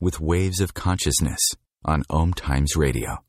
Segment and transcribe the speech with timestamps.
[0.00, 1.40] With waves of consciousness
[1.84, 3.24] on Om Times Radio.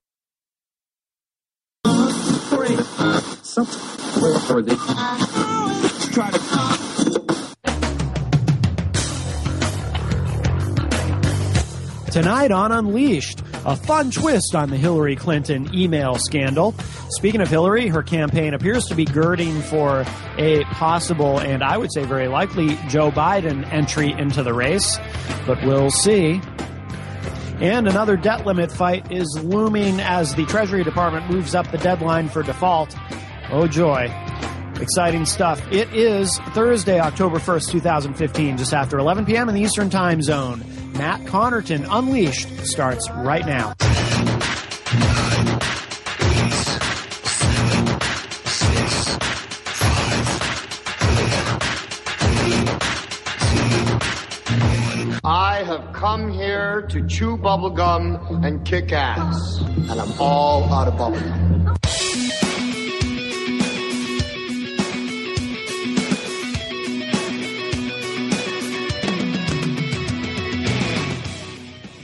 [12.12, 16.76] Tonight on Unleashed, a fun twist on the Hillary Clinton email scandal.
[17.10, 20.06] Speaking of Hillary, her campaign appears to be girding for
[20.38, 25.00] a possible, and I would say very likely, Joe Biden entry into the race,
[25.48, 26.40] but we'll see.
[27.60, 32.30] And another debt limit fight is looming as the Treasury Department moves up the deadline
[32.30, 32.96] for default.
[33.52, 34.14] Oh joy.
[34.80, 35.62] Exciting stuff.
[35.72, 39.50] It is Thursday, October 1st, 2015, just after 11 p.m.
[39.50, 40.64] in the Eastern Time Zone.
[40.94, 43.74] Matt Connerton Unleashed starts right now.
[56.00, 61.78] Come here to chew bubblegum and kick ass, and I'm all out of bubblegum.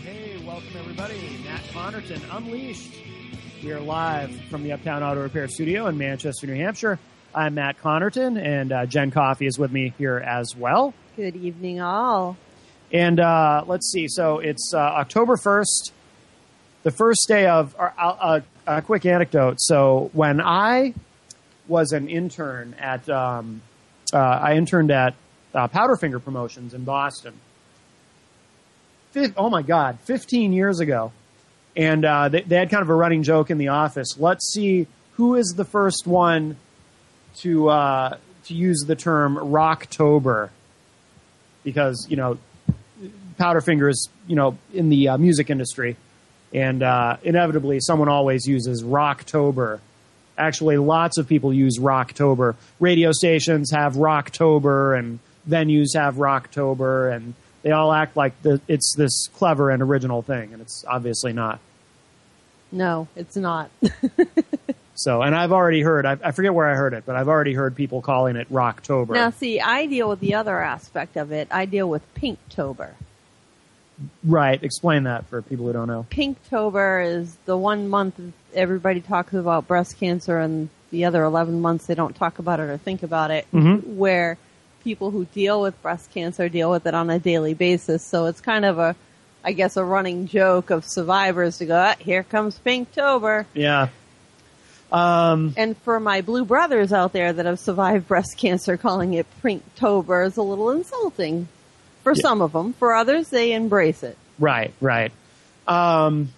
[0.04, 1.40] Hey, welcome everybody.
[1.46, 2.98] Matt Connerton Unleashed.
[3.64, 7.00] We are live from the Uptown Auto Repair Studio in Manchester, New Hampshire.
[7.34, 10.94] I'm Matt Connerton, and uh, Jen Coffey is with me here as well.
[11.16, 12.36] Good evening, all.
[12.92, 14.08] And uh, let's see.
[14.08, 15.92] So it's uh, October 1st,
[16.84, 17.76] the first day of.
[17.80, 19.58] Uh, a quick anecdote.
[19.60, 20.94] So when I
[21.68, 23.62] was an intern at, um,
[24.14, 25.16] uh, I interned at
[25.54, 27.34] uh, Powderfinger Promotions in Boston.
[29.12, 31.12] Fif- oh my God, 15 years ago.
[31.76, 34.18] And uh, they, they had kind of a running joke in the office.
[34.18, 36.58] Let's see who is the first one
[37.38, 37.66] to
[38.46, 40.52] to use the term Rocktober,
[41.64, 42.38] because you know
[43.40, 45.96] Powderfinger is you know in the uh, music industry,
[46.54, 49.80] and uh, inevitably someone always uses Rocktober.
[50.38, 52.56] Actually, lots of people use Rocktober.
[52.80, 55.20] Radio stations have Rocktober, and
[55.50, 60.52] venues have Rocktober, and they all act like the, it's this clever and original thing,
[60.52, 61.60] and it's obviously not.
[62.72, 63.70] No, it's not.
[64.96, 67.54] So, and I've already heard, I, I forget where I heard it, but I've already
[67.54, 69.10] heard people calling it Rocktober.
[69.10, 71.50] now, see, I deal with the other aspect of it.
[71.52, 72.92] I deal with Pinktober.
[74.24, 74.62] Right.
[74.64, 76.06] Explain that for people who don't know.
[76.12, 78.20] Pinktober is the one month
[78.54, 82.64] everybody talks about breast cancer, and the other 11 months they don't talk about it
[82.70, 83.96] or think about it, Mhm.
[83.96, 84.38] where
[84.84, 88.06] people who deal with breast cancer deal with it on a daily basis.
[88.06, 88.96] So it's kind of a,
[89.44, 93.46] I guess, a running joke of survivors to go, ah, here comes Pinktober.
[93.54, 93.88] Yeah.
[94.92, 99.26] Um, And for my blue brothers out there that have survived breast cancer, calling it
[99.44, 101.48] Pinktober is a little insulting.
[102.06, 102.22] For Yeah.
[102.22, 104.18] some of them, for others, they embrace it.
[104.40, 105.12] right, right.
[105.68, 106.30] Um,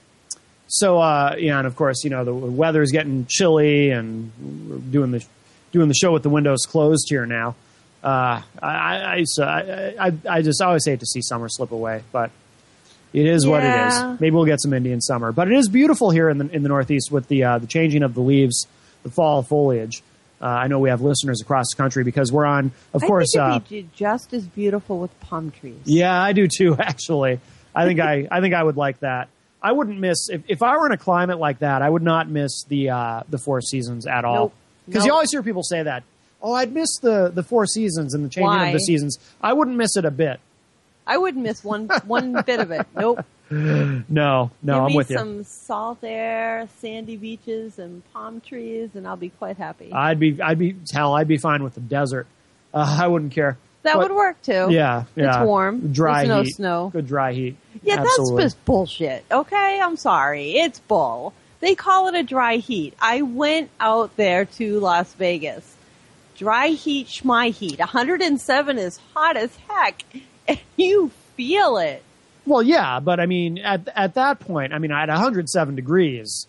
[0.67, 4.31] so, uh, yeah, and of course, you know, the weather is getting chilly and
[4.69, 5.23] we're doing the,
[5.71, 7.55] doing the show with the windows closed here now.
[8.03, 12.31] Uh, I, I, I, I, I just always hate to see summer slip away, but
[13.13, 14.19] it is what it is.
[14.19, 16.69] Maybe we'll get some Indian summer, but it is beautiful here in the in the
[16.69, 18.67] Northeast with the uh, the changing of the leaves,
[19.03, 20.03] the fall foliage.
[20.41, 23.31] Uh, I know we have listeners across the country because we're on, of I course.
[23.33, 25.79] think uh, it'd be just as beautiful with palm trees.
[25.85, 26.75] yeah, I do too.
[26.79, 27.39] Actually,
[27.73, 29.29] I think I I think I would like that.
[29.61, 31.81] I wouldn't miss if, if I were in a climate like that.
[31.81, 34.35] I would not miss the uh, the four seasons at all.
[34.35, 34.53] Nope.
[34.85, 36.03] Because you always hear people say that.
[36.41, 38.67] Oh, I'd miss the the four seasons and the changing Why?
[38.67, 39.17] of the seasons.
[39.41, 40.39] I wouldn't miss it a bit.
[41.07, 42.85] I wouldn't miss one one bit of it.
[42.95, 43.25] Nope.
[43.49, 45.17] No, no, Give I'm with you.
[45.17, 49.91] some salt air, sandy beaches, and palm trees, and I'll be quite happy.
[49.93, 51.13] I'd be I'd be hell.
[51.13, 52.27] I'd be fine with the desert.
[52.73, 53.57] Uh, I wouldn't care.
[53.83, 54.67] that but- would work too.
[54.69, 55.39] Yeah, yeah.
[55.41, 55.93] It's warm.
[55.93, 56.55] Dry There's no heat.
[56.55, 56.89] snow.
[56.91, 57.55] Good dry heat.
[57.83, 58.43] Yeah, Absolutely.
[58.43, 59.23] that's just bullshit.
[59.31, 60.51] Okay, I'm sorry.
[60.57, 61.33] It's bull.
[61.59, 62.93] They call it a dry heat.
[63.01, 65.75] I went out there to Las Vegas.
[66.37, 67.79] Dry heat, schmy heat.
[67.79, 70.03] 107 is hot as heck.
[70.47, 72.03] And you feel it.
[72.47, 76.47] Well, yeah, but I mean, at at that point, I mean, at 107 degrees,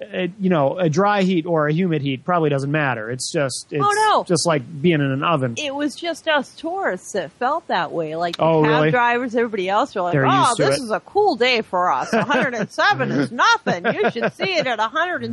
[0.00, 3.10] it, you know, a dry heat or a humid heat probably doesn't matter.
[3.10, 4.24] It's just oh, it's Oh, no.
[4.24, 5.54] just like being in an oven.
[5.58, 8.14] It was just us tourists that felt that way.
[8.14, 8.90] Like the Oh, cab really?
[8.92, 12.12] drivers, everybody else were like, They're "Oh, this it." is a cool day for us.
[12.14, 13.86] 107 is nothing.
[13.86, 14.78] You should see it at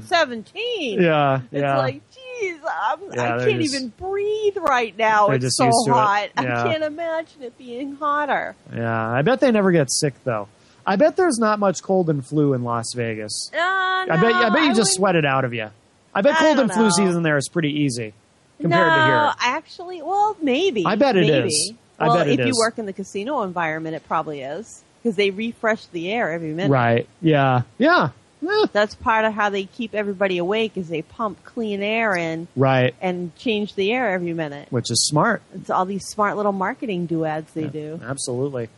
[0.09, 1.77] 117." yeah, It's yeah.
[1.77, 5.29] like, geez, I'm, Yeah, I can't just- even breathe right now.
[5.29, 5.93] It's so to it.
[5.93, 6.29] hot.
[6.41, 6.63] Yeah.
[6.63, 8.55] I can't imagine it being hotter.
[8.73, 10.47] yeah, I bet they never get sick though.
[10.87, 13.49] I bet there's not much cold and flu in Las Vegas.
[13.53, 15.69] Uh, I bet I bet you wouldn't- just sweat it out of you.
[16.13, 18.13] I bet I cold and flu season there is pretty easy
[18.61, 19.33] compared no, to here.
[19.39, 20.85] actually, well, maybe.
[20.85, 21.47] I bet it maybe.
[21.49, 21.73] is.
[21.99, 25.15] I well, bet it if you work in the casino environment, it probably is because
[25.15, 26.71] they refresh the air every minute.
[26.71, 27.07] Right?
[27.21, 27.61] Yeah.
[27.77, 28.09] Yeah.
[28.71, 32.94] That's part of how they keep everybody awake is they pump clean air in Right.
[33.01, 34.68] and change the air every minute.
[34.71, 35.42] Which is smart.
[35.53, 38.00] It's all these smart little marketing duads they do.
[38.03, 38.69] Absolutely.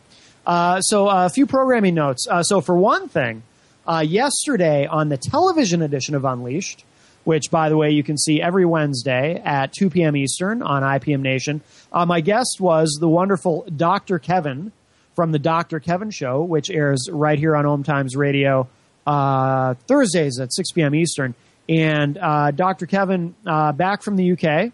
[0.46, 2.26] Uh, so uh, a few programming notes.
[2.28, 3.42] Uh, so for one thing,
[3.86, 6.84] uh, yesterday on the television edition of Unleashed,
[7.24, 10.16] which by the way you can see every Wednesday at 2 p.m.
[10.16, 11.60] Eastern on IPM Nation,
[11.92, 14.18] uh, my guest was the wonderful Dr.
[14.18, 14.72] Kevin
[15.14, 15.80] from the Dr.
[15.80, 18.68] Kevin Show, which airs right here on Om Times Radio
[19.08, 20.94] uh, Thursdays at 6 p.m.
[20.94, 21.34] Eastern.
[21.66, 22.86] And uh, Dr.
[22.86, 24.70] Kevin, uh, back from the UK, uh,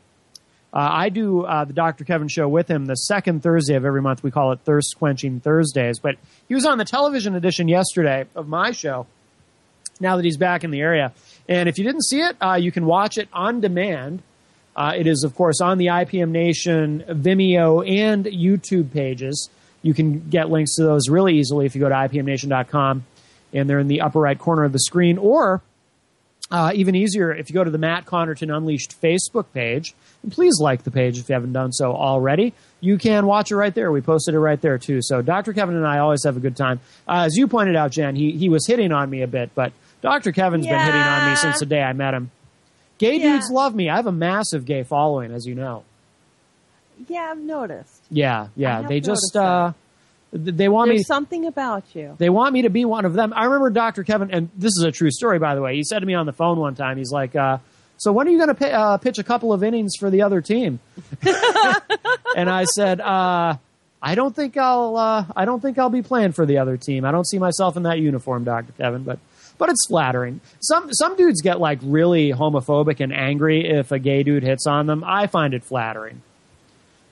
[0.72, 2.04] I do uh, the Dr.
[2.04, 4.24] Kevin show with him the second Thursday of every month.
[4.24, 6.00] We call it Thirst Quenching Thursdays.
[6.00, 6.16] But
[6.48, 9.06] he was on the television edition yesterday of my show.
[10.00, 11.12] Now that he's back in the area,
[11.48, 14.24] and if you didn't see it, uh, you can watch it on demand.
[14.76, 19.48] It is, of course, on the IPM Nation Vimeo and YouTube pages.
[19.82, 23.04] You can get links to those really easily if you go to IPMNation.com,
[23.54, 25.62] and they're in the upper right corner of the screen, or
[26.50, 30.58] uh, even easier, if you go to the Matt Connerton Unleashed Facebook page, and please
[30.60, 32.52] like the page if you haven't done so already.
[32.80, 33.90] You can watch it right there.
[33.90, 35.00] We posted it right there too.
[35.02, 35.54] So Dr.
[35.54, 36.80] Kevin and I always have a good time.
[37.08, 39.72] Uh, as you pointed out, Jen, he he was hitting on me a bit, but
[40.02, 40.32] Dr.
[40.32, 42.30] Kevin's been hitting on me since the day I met him.
[42.98, 43.32] Gay Yeah.
[43.32, 43.88] dudes love me.
[43.88, 45.82] I have a massive gay following, as you know.
[47.08, 48.02] Yeah, I've noticed.
[48.10, 48.82] Yeah, yeah.
[48.82, 49.72] They just uh,
[50.34, 51.04] they want There's me.
[51.04, 52.16] something about you.
[52.18, 53.32] They want me to be one of them.
[53.34, 54.02] I remember Dr.
[54.02, 55.76] Kevin, and this is a true story, by the way.
[55.76, 57.58] He said to me on the phone one time, he's like, uh,
[57.98, 60.40] "So when are you going to uh, pitch a couple of innings for the other
[60.40, 60.80] team?"
[62.36, 63.56] and I said, uh,
[64.02, 64.96] "I don't think I'll.
[64.96, 67.04] Uh, I don't think I'll be playing for the other team.
[67.04, 68.72] I don't see myself in that uniform, Dr.
[68.72, 69.20] Kevin." But
[69.56, 70.40] but it's flattering.
[70.60, 74.86] Some some dudes get like really homophobic and angry if a gay dude hits on
[74.86, 75.04] them.
[75.06, 76.22] I find it flattering.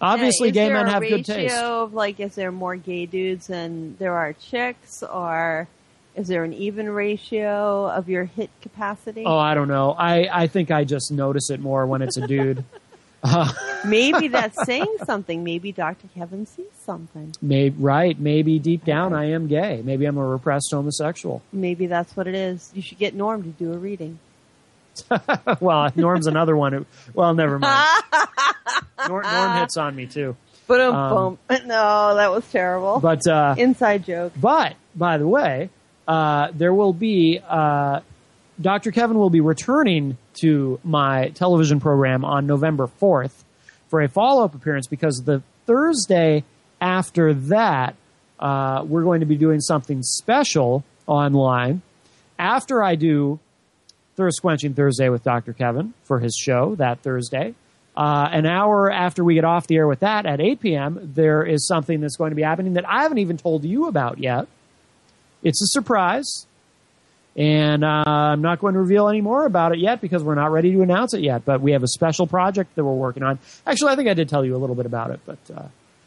[0.03, 1.55] Obviously, gay men have good taste.
[1.55, 5.69] Of, like, is there more gay dudes than there are chicks, or
[6.17, 9.25] is there an even ratio of your hit capacity?
[9.25, 9.93] Oh, I don't know.
[9.93, 12.65] I, I think I just notice it more when it's a dude.
[13.87, 15.45] Maybe that's saying something.
[15.45, 16.09] Maybe Dr.
[16.15, 17.35] Kevin sees something.
[17.41, 18.19] Maybe right.
[18.19, 19.81] Maybe deep down I am gay.
[19.85, 21.41] Maybe I'm a repressed homosexual.
[21.53, 22.73] Maybe that's what it is.
[22.75, 24.19] You should get Norm to do a reading.
[25.61, 26.73] well, Norm's another one.
[26.73, 28.03] Who, well, never mind.
[29.09, 30.37] Norm, Norm hits on me too.
[30.67, 33.01] But Um, no, that was terrible.
[33.01, 34.33] But uh, Inside joke.
[34.41, 35.71] but by the way,
[36.07, 38.01] uh, there will be uh,
[38.61, 38.91] Dr.
[38.93, 43.45] Kevin will be returning to my television program on November fourth
[43.89, 46.45] for a follow up appearance because the Thursday
[46.81, 47.95] after that
[48.39, 51.83] uh, we're going to be doing something special online
[52.39, 53.39] after I do
[54.17, 55.53] Thirst Quenching Thursday with Dr.
[55.53, 57.55] Kevin for his show that Thursday.
[57.97, 61.43] Uh, an hour after we get off the air with that at 8 p.m., there
[61.43, 64.47] is something that's going to be happening that I haven't even told you about yet.
[65.43, 66.47] It's a surprise.
[67.37, 70.53] And uh, I'm not going to reveal any more about it yet because we're not
[70.53, 71.45] ready to announce it yet.
[71.47, 73.39] But we have a special project that we're working on.
[73.67, 75.63] Actually, I think I did tell you a little bit about it, but uh,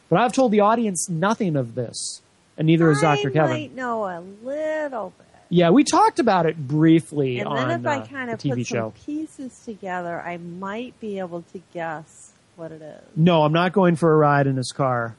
[0.07, 2.21] but I've told the audience nothing of this,
[2.57, 3.29] and neither has Dr.
[3.29, 3.49] I Kevin.
[3.51, 5.24] might know a little bit.
[5.49, 8.39] Yeah, we talked about it briefly And on then if I uh, kind the of
[8.39, 8.93] TV put show.
[8.95, 13.01] some pieces together, I might be able to guess what it is.
[13.15, 15.15] No, I'm not going for a ride in his car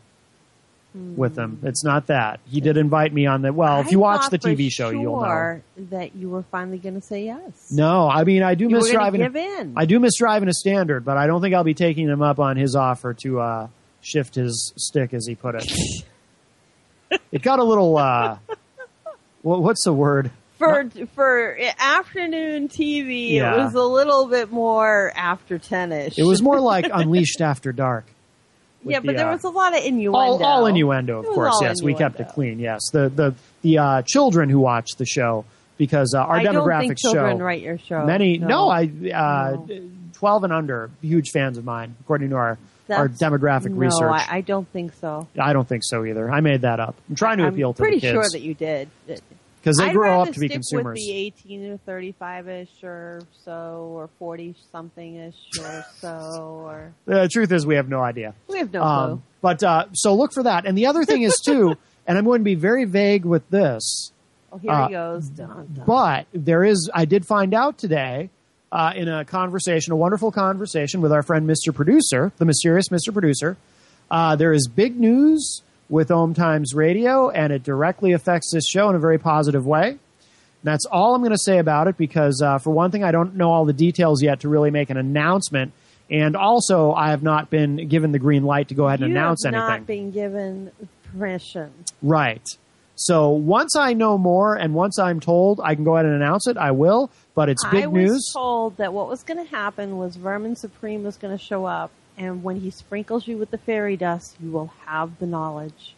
[0.94, 1.40] with Hmm.
[1.40, 1.58] him.
[1.62, 2.40] It's not that.
[2.46, 3.52] He did invite me on the.
[3.52, 5.60] Well, if you watch the TV show, you'll know.
[5.90, 7.70] that you were finally going to say yes.
[7.70, 9.20] No, I mean I do you miss driving.
[9.20, 9.74] give in.
[9.76, 12.38] I do miss driving a standard, but I don't think I'll be taking him up
[12.40, 13.68] on his offer to uh,
[14.00, 15.70] shift his stick, as he put it.
[17.30, 17.96] it got a little.
[17.98, 18.38] Uh,
[19.46, 20.30] what's the word?
[20.58, 23.54] for for afternoon TV, Yeah.
[23.54, 26.18] it was a little bit more after ten ish.
[26.18, 28.06] It was more like Unleashed After Dark.
[28.84, 30.18] yeah, but the, there uh, was a lot of innuendo.
[30.18, 31.58] all, all innuendo, of course.
[31.60, 32.58] Yes, we kept it clean.
[32.58, 35.44] Yes, the the the uh, children who watched the show
[35.76, 38.06] because uh, our I don't demographics think children show write your show.
[38.06, 38.38] many.
[38.38, 39.68] No, I uh, No.
[40.14, 42.56] twelve and under, huge fans of mine, according to our
[42.90, 44.10] our demographic no, research.
[44.12, 45.26] I, I don't think so.
[45.38, 46.30] I don't think so either.
[46.30, 46.96] I made that up.
[47.08, 48.00] I'm trying to I'm appeal to the kids.
[48.00, 48.88] Pretty sure that you did.
[49.06, 50.94] because they I'd grow up to be consumers.
[50.94, 56.92] With the 18 to 35 ish or so, or 40 something ish or so, or
[57.04, 58.34] The truth is, we have no idea.
[58.48, 58.88] we have no clue.
[58.88, 60.66] Um, but uh, so look for that.
[60.66, 61.76] And the other thing is too,
[62.06, 64.12] and I'm going to be very vague with this,
[64.52, 65.28] oh, here uh, he goes.
[65.28, 65.84] Dun, dun.
[65.86, 66.90] but there is.
[66.94, 68.30] I did find out today
[68.72, 71.74] uh, in a conversation, a wonderful conversation with our friend Mr.
[71.74, 73.12] Producer, the mysterious Mr.
[73.12, 73.56] Producer.
[74.10, 78.88] Uh, there is big news with Om Times Radio, and it directly affects this show
[78.90, 79.90] in a very positive way.
[79.90, 79.98] And
[80.62, 83.36] that's all I'm going to say about it because, uh, for one thing, I don't
[83.36, 85.72] know all the details yet to really make an announcement.
[86.10, 89.16] And also, I have not been given the green light to go ahead and you
[89.16, 89.68] announce have anything.
[89.68, 90.70] not been given
[91.12, 91.72] permission.
[92.02, 92.46] Right.
[92.96, 96.46] So once I know more and once I'm told I can go ahead and announce
[96.46, 97.10] it, I will.
[97.34, 97.84] But it's big news.
[97.84, 98.30] I was news.
[98.34, 101.90] told that what was going to happen was Vermin Supreme was going to show up,
[102.16, 105.94] and when he sprinkles you with the fairy dust, you will have the knowledge.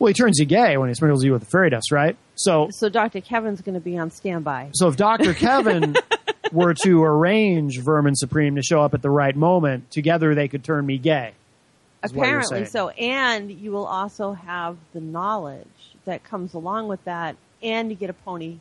[0.00, 2.16] well, he turns you gay when he sprinkles you with the fairy dust, right?
[2.34, 3.20] So, So Dr.
[3.20, 4.70] Kevin's going to be on standby.
[4.74, 5.32] so if Dr.
[5.46, 5.94] Kevin
[6.50, 10.64] were to arrange Vermin Supreme to show up at the right moment, together they could
[10.64, 11.34] turn me gay.
[12.04, 12.88] Is what you're Apparently so.
[12.90, 15.66] And you will also have the knowledge
[16.04, 18.58] that comes along with that, and you get a pony.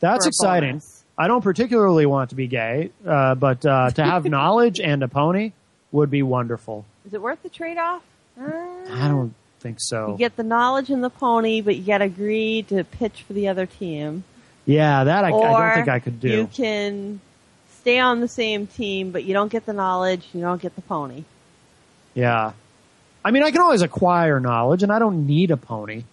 [0.00, 0.72] That's a exciting.
[0.72, 1.04] bonus.
[1.18, 5.08] I don't particularly want to be gay, uh, but uh, to have knowledge and a
[5.08, 5.52] pony
[5.92, 6.84] would be wonderful.
[7.06, 8.02] Is it worth the trade off?
[8.38, 10.12] I don't think so.
[10.12, 13.32] You get the knowledge and the pony, but you got to agree to pitch for
[13.32, 14.24] the other team.
[14.66, 16.28] yeah, that I, I don't think I could do.
[16.28, 17.20] You can
[17.80, 20.82] stay on the same team, but you don't get the knowledge, you don't get the
[20.82, 21.24] pony.
[22.14, 22.52] Yeah.
[23.26, 26.04] I mean, I can always acquire knowledge, and I don't need a pony.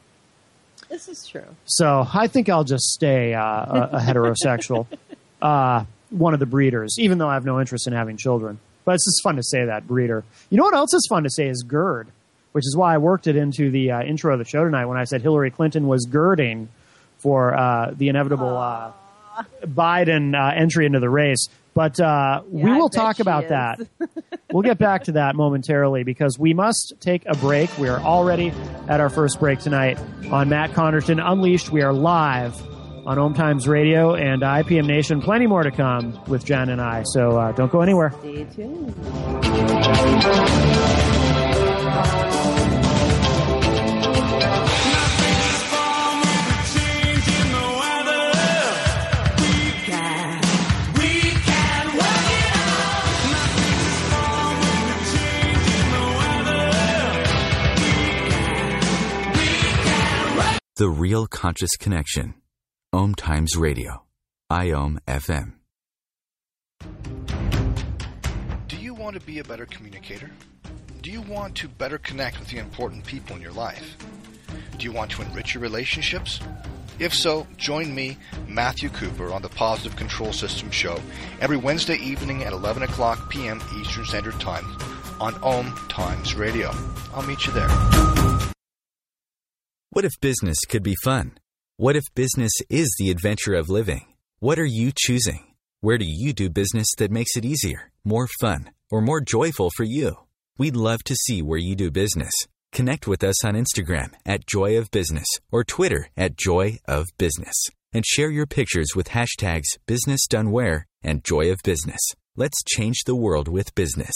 [0.90, 1.46] This is true.
[1.66, 4.88] So I think I'll just stay uh, a, a heterosexual,
[5.42, 8.58] uh, one of the breeders, even though I have no interest in having children.
[8.84, 10.24] But it's just fun to say that breeder.
[10.50, 12.08] You know what else is fun to say is gird,
[12.52, 14.98] which is why I worked it into the uh, intro of the show tonight when
[14.98, 16.68] I said Hillary Clinton was girding
[17.20, 18.92] for uh, the inevitable uh,
[19.64, 21.48] Biden uh, entry into the race.
[21.74, 23.50] But uh, we Yeah, I will talk about is.
[23.50, 23.80] that.
[24.54, 27.76] we'll get back to that momentarily because we must take a break.
[27.78, 28.54] We are already
[28.88, 30.00] at our first break tonight
[30.32, 31.72] on Matt Connerton Unleashed.
[31.72, 32.56] We are live
[33.08, 35.22] on Om Times Radio and IPM Nation.
[35.22, 37.04] Plenty more to come with Jen and I.
[37.04, 38.14] So uh, don't go anywhere.
[38.20, 38.94] Stay tuned.
[60.76, 62.34] The Real Conscious Connection.
[62.92, 64.06] Om Times Radio.
[64.52, 65.54] IOM FM.
[68.68, 70.32] Do you want to be a better communicator?
[71.04, 73.98] Do you want to better connect with the important people in your life?
[74.80, 76.40] Do you want to enrich your relationships?
[76.98, 81.00] If so, join me, Matthew Cooper, on the Positive Control System Show
[81.40, 83.62] every Wednesday evening at 11 o'clock p.m.
[83.80, 84.66] Eastern Standard Time
[85.22, 86.72] on Om Times Radio.
[87.14, 88.33] I'll meet you there.
[89.94, 91.38] What if business could be fun?
[91.78, 94.08] What if business is the adventure of living?
[94.40, 95.54] What are you choosing?
[95.82, 99.84] Where do you do business that makes it easier, more fun, or more joyful for
[99.84, 100.16] you?
[100.58, 102.34] We'd love to see where you do business.
[102.72, 107.68] Connect with us on Instagram at Joy of Business or Twitter at Joy of Business
[107.94, 112.02] and share your pictures with hashtags Business Done Where and Joy of Business.
[112.36, 114.16] Let's change the world with business.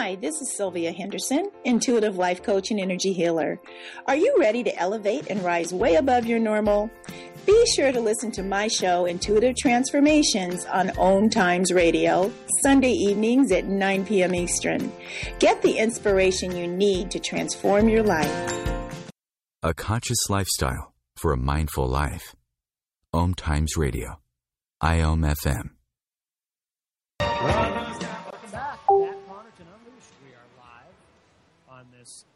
[0.00, 3.58] Hi, this is Sylvia Henderson, intuitive life coach and energy healer.
[4.06, 6.88] Are you ready to elevate and rise way above your normal?
[7.46, 13.50] Be sure to listen to my show, Intuitive Transformations, on Om Times Radio, Sunday evenings
[13.50, 14.36] at 9 p.m.
[14.36, 14.92] Eastern.
[15.40, 19.10] Get the inspiration you need to transform your life.
[19.64, 22.36] A conscious lifestyle for a mindful life.
[23.12, 24.20] Om Times Radio.
[24.80, 25.34] IOM
[27.20, 27.87] FM.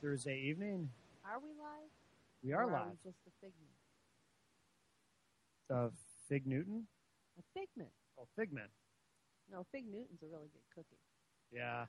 [0.03, 0.89] Thursday evening.
[1.25, 1.91] Are we live?
[2.43, 2.87] We are live.
[3.05, 3.71] we just a figment?
[5.73, 5.89] Uh,
[6.29, 6.87] Fig Newton?
[7.39, 7.91] A figment.
[8.19, 8.69] Oh, Figment.
[9.51, 10.99] No, Fig Newton's a really good cookie.
[11.53, 11.87] Yeah.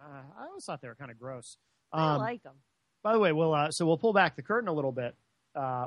[0.00, 1.56] Uh, I always thought they were kind of gross.
[1.92, 2.54] I Um, like them.
[3.02, 5.14] By the way, we'll uh, so we'll pull back the curtain a little bit.
[5.54, 5.86] Uh,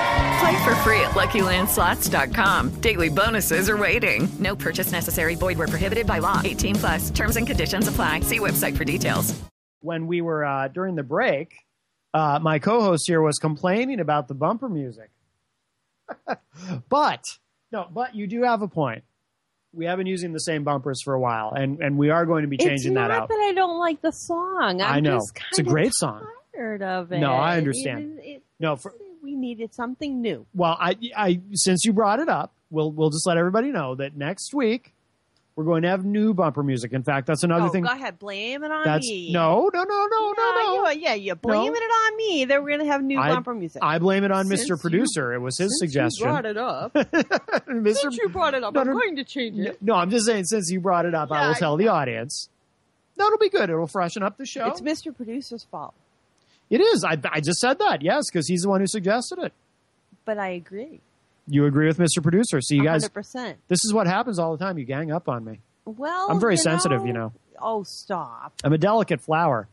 [0.41, 2.69] Play for free at LuckyLandSlots.com.
[2.81, 4.27] Daily bonuses are waiting.
[4.39, 5.35] No purchase necessary.
[5.35, 6.41] Void where prohibited by law.
[6.43, 7.09] 18 plus.
[7.11, 8.21] Terms and conditions apply.
[8.21, 9.39] See website for details.
[9.81, 11.53] When we were uh, during the break,
[12.15, 15.11] uh, my co-host here was complaining about the bumper music.
[16.89, 17.23] but
[17.71, 19.03] no, but you do have a point.
[19.73, 22.41] We have been using the same bumpers for a while, and and we are going
[22.41, 23.29] to be changing it's that not out.
[23.29, 24.81] that I don't like the song.
[24.81, 26.25] I'm I know just it's a kinda great song.
[26.55, 27.19] Tired of it.
[27.19, 28.19] No, I understand.
[28.19, 30.45] It- it- No, for, we needed something new.
[30.53, 34.15] well, I, I since you brought it up, we'll we'll just let everybody know that
[34.15, 34.93] next week
[35.55, 36.93] we're going to have new bumper music.
[36.93, 37.83] In fact, that's another oh, thing.
[37.83, 39.33] go ahead, blame it on That's me.
[39.33, 40.89] no, no, no, no, no, no.
[40.91, 41.77] You, yeah, you're blaming No.
[41.77, 42.45] it on me.
[42.45, 43.83] That we're going to have new I- bumper music.
[43.83, 44.69] I blame it on Since Mr.
[44.69, 45.33] you- Producer.
[45.33, 46.25] it was his since suggestion.
[46.25, 46.93] You brought it up.
[47.67, 47.95] Mr.
[47.95, 49.77] Since you brought it up, No, I'm no, going to change it.
[49.81, 52.47] No, I'm just saying since you brought it up, I will Yeah, tell the audience.
[53.17, 53.69] No, it'll be good.
[53.69, 54.67] It'll freshen up the show.
[54.67, 55.15] It's Mr.
[55.15, 55.93] Producer's fault,
[56.71, 57.03] It is.
[57.03, 58.01] I, I just said that.
[58.01, 59.53] Yes, because he's the one who suggested it.
[60.25, 61.01] but I agree.
[61.47, 62.21] You agree with Mr.
[62.23, 62.61] Producer.
[62.61, 63.55] So you guys, 100%.
[63.67, 64.77] this is what happens all the time.
[64.79, 65.59] You gang up on me.
[65.85, 67.33] Well, I'm very you sensitive, you know.
[67.61, 68.53] Oh, stop.
[68.63, 69.67] I'm a delicate flower.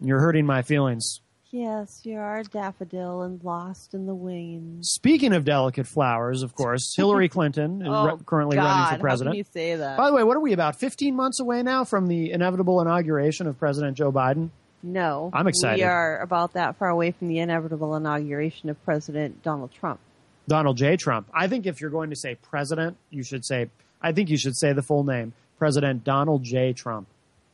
[0.00, 1.20] You're hurting my feelings.
[1.50, 4.86] Yes, you are a daffodil and lost in the wind.
[4.86, 9.00] Speaking of delicate flowers, of course, Hillary Clinton is Oh, re- currently God, running for
[9.02, 9.34] president.
[9.34, 9.98] can you say that?
[9.98, 13.46] By the way, what are we about 15 months away now from the inevitable inauguration
[13.46, 14.48] of President Joe Biden?
[14.82, 15.30] No.
[15.32, 15.78] I'm excited.
[15.78, 20.00] We are about that far away from the inevitable inauguration of President Donald Trump.
[20.48, 20.96] Donald J.
[20.96, 21.28] Trump.
[21.32, 23.68] I think if you're going to say president, you should say,
[24.00, 26.72] I think you should say the full name, President Donald J.
[26.72, 27.06] Trump.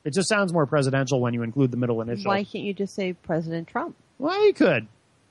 [0.04, 2.30] It just sounds more presidential when you include the middle initial.
[2.30, 3.94] Why can't you just say President Trump?
[4.18, 4.86] Well, you could.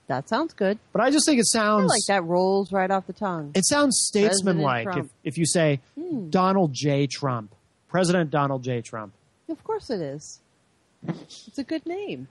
[0.05, 0.77] That sounds good.
[0.93, 3.51] But I just think it sounds like that rolls right off the tongue.
[3.55, 6.29] It sounds statesmanlike if, if you say Hmm.
[6.29, 7.07] Donald J.
[7.07, 7.53] Trump,
[7.89, 8.81] President Donald J.
[8.81, 9.13] Trump.
[9.49, 10.39] Of course it is.
[11.07, 12.27] It's a good name.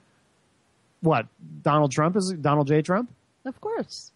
[1.01, 1.27] What?
[1.61, 2.81] Donald Trump is Donald J.
[2.81, 3.11] Trump?
[3.45, 4.11] Of course.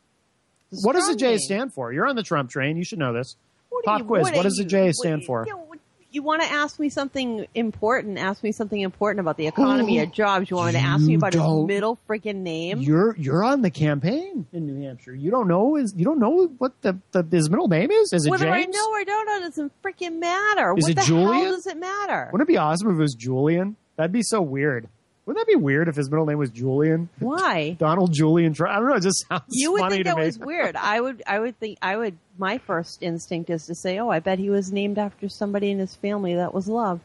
[0.71, 1.39] What does the J name.
[1.39, 1.91] stand for?
[1.91, 2.77] You're on the Trump train.
[2.77, 3.35] You should know this.
[3.69, 4.23] What Pop you- quiz.
[4.23, 5.45] what What does the J stand for?
[5.47, 5.57] You,
[6.11, 8.17] you want to ask me something important?
[8.17, 10.49] Ask me something important about the economy or oh, jobs.
[10.49, 12.79] You want me to ask me about his middle freaking name?
[12.79, 15.15] You're you're on the campaign in New Hampshire.
[15.15, 18.11] You don't know is you don't know what the, the his middle name is?
[18.11, 18.75] Is it Whether James?
[18.75, 20.73] I know or don't know doesn't freaking matter.
[20.77, 21.43] Is what it the Julian?
[21.43, 22.29] hell does it matter?
[22.31, 23.77] Wouldn't it be awesome if it was Julian?
[24.01, 24.87] That'd be so weird.
[25.27, 27.07] Wouldn't that be weird if his middle name was Julian?
[27.19, 27.73] Why?
[27.79, 28.95] Donald Julian I don't know.
[28.95, 30.25] It just sounds You would funny think that me.
[30.25, 30.75] was weird.
[30.75, 31.21] I would.
[31.27, 31.77] I would think.
[31.83, 32.17] I would.
[32.39, 35.77] My first instinct is to say, "Oh, I bet he was named after somebody in
[35.77, 37.03] his family that was loved."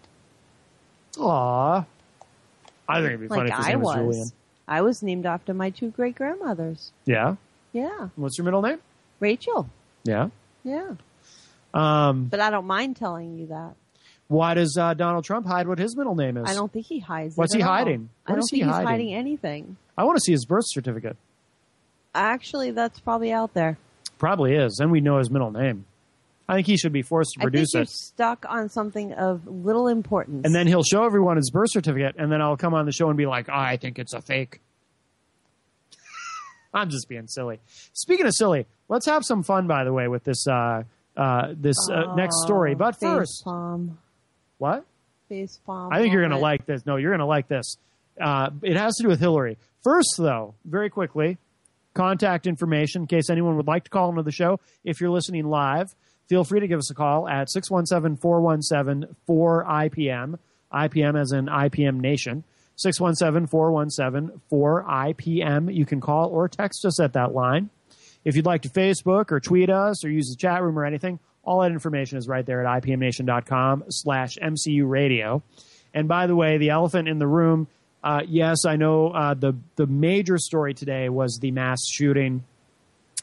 [1.21, 1.85] Aw.
[2.89, 4.17] I think it'd be funny like if his I name was, was.
[4.17, 4.29] Julian.
[4.67, 6.93] I was named after my two great grandmothers.
[7.05, 7.37] Yeah.
[7.75, 8.79] Yeah, What's your middle name?
[9.21, 9.69] Rachel.
[10.05, 10.31] Yeah.
[10.65, 10.95] Yeah,
[11.75, 13.75] Um, but I don't mind telling you that.
[14.29, 16.49] Why does uh, Donald Trump hide what his middle name is?
[16.51, 17.35] I don't think he hides.
[17.35, 17.69] it What's he all.
[17.69, 18.11] hiding?
[18.27, 18.89] I don't is he think he's hiding?
[18.89, 19.77] hiding anything.
[19.97, 21.17] I want to see his birth certificate.
[22.15, 23.79] Actually, that's probably out there.
[24.19, 24.77] Probably is.
[24.79, 25.85] Then we know his middle name.
[26.49, 27.89] I think he should be forced to I think produce you're it.
[27.89, 30.43] stuck on something of little importance.
[30.45, 33.09] And then he'll show everyone his birth certificate, and then I'll come on the show
[33.09, 34.61] and be like, oh, I think it's a fake.
[36.75, 37.59] I'm just being silly.
[37.93, 40.85] Speaking of silly, let's have some fun, by the way, with this uh,
[41.17, 42.73] uh, this uh, next story.
[42.75, 43.99] Oh, But first, palm,
[44.59, 44.85] what?
[45.29, 45.93] face palm.
[45.93, 46.87] I think you're going to like this.
[46.87, 47.77] No, you're going to like this.
[48.21, 49.59] Uh, it has to do with Hillary.
[49.83, 51.39] First, though, very quickly,
[51.95, 54.61] contact information in case anyone would like to call into the show.
[54.85, 55.95] If you're listening live,
[56.29, 60.39] feel free to give us a call at 617 417 4IPM.
[60.73, 62.45] IPM as in IPM Nation.
[62.77, 65.75] 617 417 4IPM.
[65.75, 67.71] You can call or text us at that line.
[68.25, 71.21] If you'd like to Facebook or tweet us or use the chat room or anything,
[71.47, 75.43] all that information is right there at ipmnation.com slash MCU radio.
[75.95, 77.69] And by the way, the elephant in the room,
[78.05, 82.45] uh, yes, I know uh, the, the major story today was the mass shooting.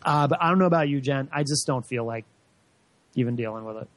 [0.02, 1.30] Uh, but I don't know about you, Jen.
[1.32, 2.26] I just don't feel like
[3.16, 3.88] even dealing with it.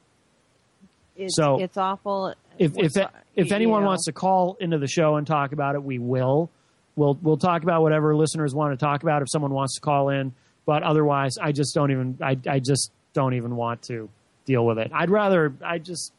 [1.17, 2.35] It's, So- it's awful.
[2.59, 2.93] if if
[3.35, 3.87] if anyone yeah.
[3.89, 6.51] wants to call into the show and talk about it, we will.
[6.95, 10.09] We'll we'll talk about whatever listeners want to talk about if someone wants to call
[10.11, 10.33] in.
[10.65, 14.09] But otherwise, I just don't even I I just don't even want to
[14.45, 14.93] deal with it.
[14.95, 16.13] I'd rather I just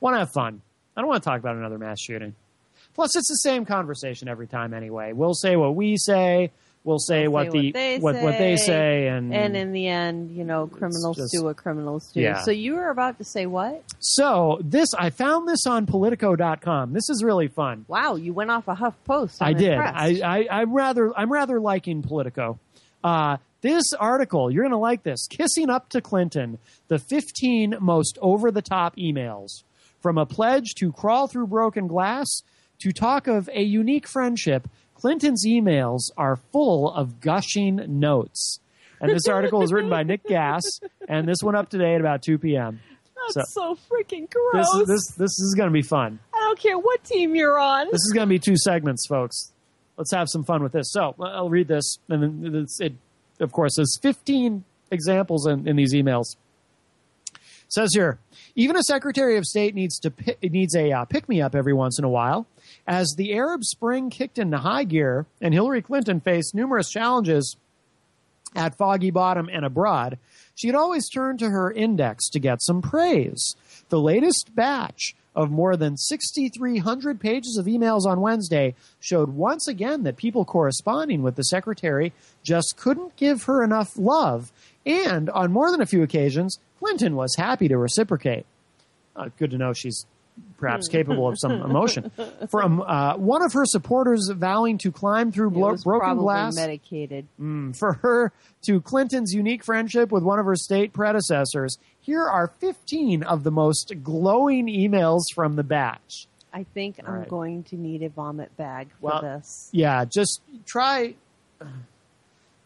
[0.00, 0.60] want to have fun.
[0.96, 2.34] I don't want to talk about another mass shooting.
[2.94, 5.12] Plus, it's the same conversation every time anyway.
[5.12, 6.50] We'll say what we say.
[6.82, 9.86] We'll say We'll what say the they what, what they say, and and in the
[9.86, 12.20] end, you know, criminals just- do what criminals do.
[12.20, 12.40] Yeah.
[12.40, 13.84] So you were about to say what?
[14.00, 16.92] so this I found this on Politico.com.
[16.94, 17.84] This is really fun.
[17.86, 19.42] Wow, you went off a Huff Post.
[19.42, 19.78] I'm I did.
[19.78, 22.58] I, I I'm rather I'm rather liking Politico.
[23.04, 25.26] Uh, this article you're going to like this.
[25.26, 29.62] Kissing up to Clinton: the 15 most over the top emails
[30.00, 32.42] from a pledge to crawl through broken glass
[32.80, 34.68] to talk of a unique friendship.
[34.94, 38.60] Clinton's emails are full of gushing notes.
[39.00, 40.62] And this article is written by Nick Gass,
[41.08, 42.80] and this went up today at about 2 p.m.
[43.34, 44.74] That's so, freaking this gross.
[44.74, 46.18] is this this is going to be fun.
[46.34, 47.86] I don't care what team you're on.
[47.86, 49.52] This is going to be two segments, folks.
[49.96, 50.92] Let's have some fun with this.
[50.92, 52.94] So I'll read this, and then it's, it,
[53.40, 56.36] of course, there's 15 examples in, in these emails.
[57.34, 58.18] It says here,
[58.56, 61.98] even a Secretary of State needs to needs a uh, pick me up every once
[61.98, 62.46] in a while.
[62.86, 67.56] As the Arab Spring kicked into high gear, and Hillary Clinton faced numerous challenges
[68.56, 70.18] at Foggy Bottom and abroad,
[70.54, 73.54] she had always turned to her index to get some praise.
[73.88, 80.02] The latest batch of more than 6,300 pages of emails on Wednesday showed once again
[80.02, 82.12] that people corresponding with the secretary
[82.42, 84.52] just couldn't give her enough love,
[84.84, 88.46] and on more than a few occasions, Clinton was happy to reciprocate.
[89.14, 90.06] Uh, good to know she's
[90.58, 92.10] perhaps capable of some emotion.
[92.50, 97.26] From uh, one of her supporters vowing to climb through blo- broken glass medicated.
[97.40, 101.78] Mm, for her to Clinton's unique friendship with one of her state predecessors.
[102.00, 106.26] Here are 15 of the most glowing emails from the batch.
[106.52, 107.28] I think I'm right.
[107.28, 109.68] going to need a vomit bag for Well, this.
[109.72, 111.14] Yeah, just try.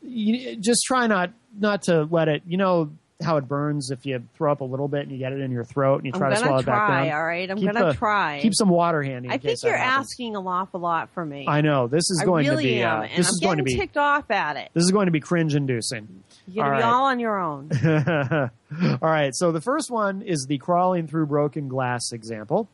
[0.07, 2.43] You, just try not not to let it.
[2.47, 2.91] You know
[3.23, 5.51] how it burns if you throw up a little bit and you get it in
[5.53, 7.11] your throat and you try to swallow it back down.
[7.17, 7.49] all right?
[7.49, 8.41] I'm Keep gonna the- try.
[8.43, 9.29] Keep some water handy.
[9.29, 11.47] In I think you're asking an awful lot from me.
[11.49, 12.83] I know this is I going really to be.
[12.83, 13.77] am, Uh, this I'm is going to be.
[13.77, 14.71] ticked off at it.
[14.75, 16.25] This is going to be cringe inducing.
[16.49, 17.71] You're gonna be all on your own.
[18.91, 19.35] All right.
[19.35, 22.69] So the first one is the crawling through broken glass example.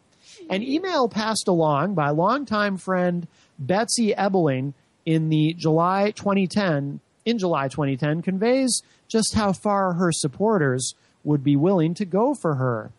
[0.49, 4.73] An email passed along by longtime friend Betsy Ebeling
[5.05, 10.95] in the July 2010 in July 2010 conveys just how far her supporters
[11.25, 12.91] would be willing to go for her.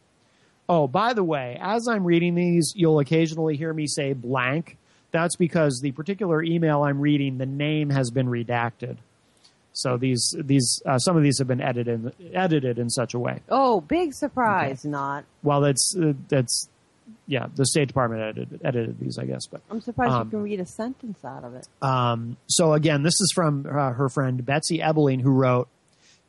[0.70, 4.78] Oh, by the way, as I'm reading these, you'll occasionally hear me say blank.
[5.12, 8.98] That's because the particular email I'm reading, the name has been redacted.
[9.74, 13.40] So these these uh, some of these have been edited edited in such a way.
[13.50, 14.84] Oh, big surprise!
[14.84, 15.24] Not.
[15.44, 16.68] Well, that's uh, that's
[17.26, 19.48] yeah, the State Department edited edited these, I guess.
[19.48, 21.68] But I'm surprised Um, you can read a sentence out of it.
[21.82, 25.70] um, so again, this is from uh, her friend Betsy Ebeling, who wrote,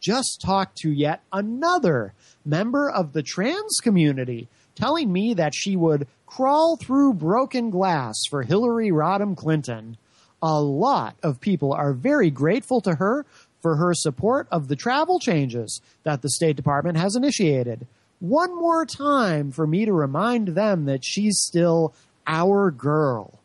[0.02, 2.12] "Just talked to yet another
[2.44, 8.42] member of the trans community, telling me that she would crawl through broken glass for
[8.42, 9.96] Hillary Rodham Clinton.
[10.42, 13.24] A lot of people are very grateful to her
[13.60, 17.86] for her support of the travel changes that the State Department has initiated."
[18.18, 21.92] One more time for me to remind them that she's still
[22.26, 23.40] our girl.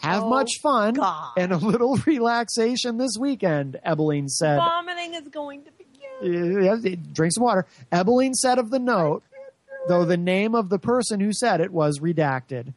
[0.00, 1.32] Have Oh, much fun God.
[1.38, 4.58] and a little relaxation this weekend, Ebeling said.
[4.58, 5.70] Vomiting is going to
[6.20, 7.66] drink some water.
[7.92, 9.22] Ebeling said of the note,
[9.88, 12.74] though the name of the person who said it was redacted.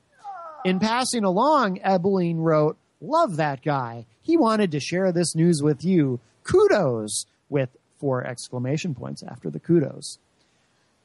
[0.64, 4.06] In passing along, Ebeling wrote, Love that guy.
[4.22, 6.20] He wanted to share this news with you.
[6.44, 7.26] Kudos!
[7.50, 10.18] With four exclamation points after the kudos.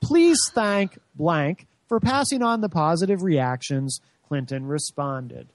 [0.01, 4.01] Please thank blank for passing on the positive reactions.
[4.29, 5.49] Clinton responded.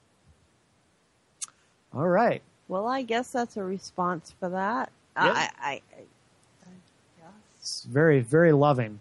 [1.94, 2.42] All right.
[2.68, 4.90] Well, I guess that's a response for that.
[5.16, 5.22] Yeah.
[5.24, 5.82] I, I,
[7.62, 8.98] It's very, very loving.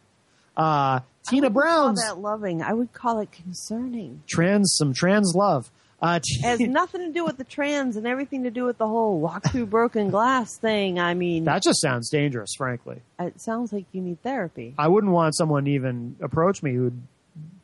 [0.56, 2.62] Uh, Tina Brown's call that loving.
[2.62, 4.22] I would call it concerning.
[4.30, 5.72] trans, some trans love.
[6.02, 8.88] Uh, It has nothing to do with the trans and everything to do with the
[8.88, 11.00] whole walk through broken glass thing.
[11.00, 13.02] I mean, that just sounds dangerous, frankly.
[13.20, 14.74] it sounds like you need therapy.
[14.78, 17.00] I wouldn't want someone to even approach me who'd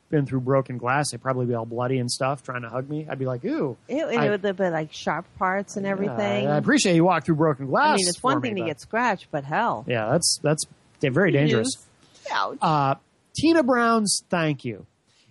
[0.10, 1.12] been through broken glass.
[1.12, 3.06] They'd probably be all bloody and stuff, trying to hug me.
[3.10, 3.76] I'd be like, ooh.
[3.90, 6.48] It, I- with the but like sharp parts and everything.
[6.48, 7.94] I appreciate you walk through broken glass.
[7.94, 10.64] I mean, it's one me, thing to but- get scratched, but hell, Yeah, that's that's
[11.14, 11.68] very dangerous.
[12.62, 12.96] Uh,
[13.36, 14.86] Tina Brown's thank you.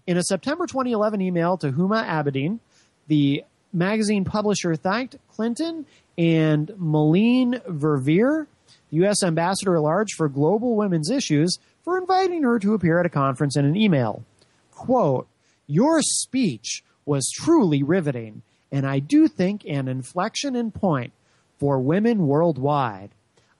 [0.06, 2.60] In a September 2011 email to Huma Abedin,
[3.08, 8.46] the magazine publisher thanked Clinton and Melanne Verveer,
[8.90, 9.22] the U.S.
[9.22, 13.56] ambassador at large for global women's issues, for inviting her to appear at a conference
[13.56, 14.24] in an email.
[14.72, 15.28] Quote,
[15.66, 21.12] Your speech was truly riveting, and I do think an inflection in point
[21.58, 23.10] for women worldwide.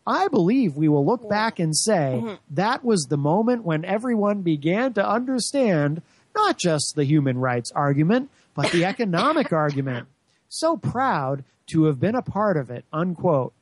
[0.07, 2.35] I believe we will look back and say mm-hmm.
[2.51, 6.03] that was the moment when everyone began to understand
[6.35, 10.07] not just the human rights argument, but the economic argument.
[10.49, 13.53] So proud to have been a part of it, unquote.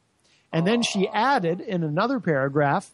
[0.52, 2.90] And then she added in another paragraph,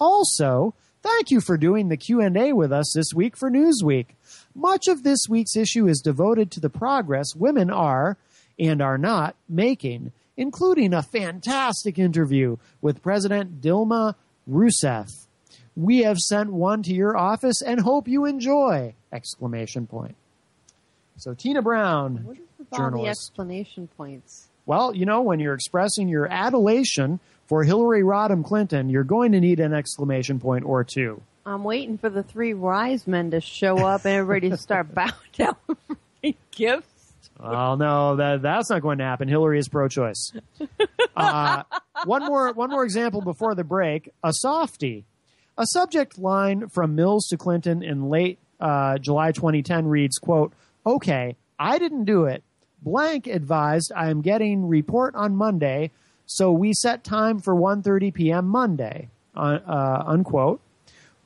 [0.00, 4.06] also, thank you for doing the Q&A with us this week for Newsweek.
[4.54, 8.16] Much of this week's issue is devoted to the progress women are
[8.58, 14.14] and are not making, including a fantastic interview with President Dilma
[14.50, 15.10] Rousseff.
[15.76, 18.94] We have sent one to your office and hope you enjoy!
[19.12, 20.16] Exclamation point.
[21.18, 23.10] So Tina Brown, All the journalist.
[23.10, 24.48] explanation points.
[24.64, 29.40] Well, you know, when you're expressing your adulation for Hillary Rodham Clinton, you're going to
[29.40, 31.20] need an exclamation point or two.
[31.44, 35.12] I'm waiting for the three wise men to show up and everybody to start bowing
[35.36, 35.76] down for
[36.50, 36.86] gifts.
[37.42, 39.28] Oh no, that that's not going to happen.
[39.28, 40.32] Hillary is pro-choice.
[41.16, 41.64] Uh,
[42.06, 44.08] one more one more example before the break.
[44.22, 45.04] A softie.
[45.58, 50.52] A subject line from Mills to Clinton in late uh, July 2010 reads, "quote
[50.86, 52.42] Okay, I didn't do it.
[52.80, 55.90] Blank advised I am getting report on Monday,
[56.24, 58.46] so we set time for 1:30 p.m.
[58.46, 60.60] Monday." Uh, uh, unquote.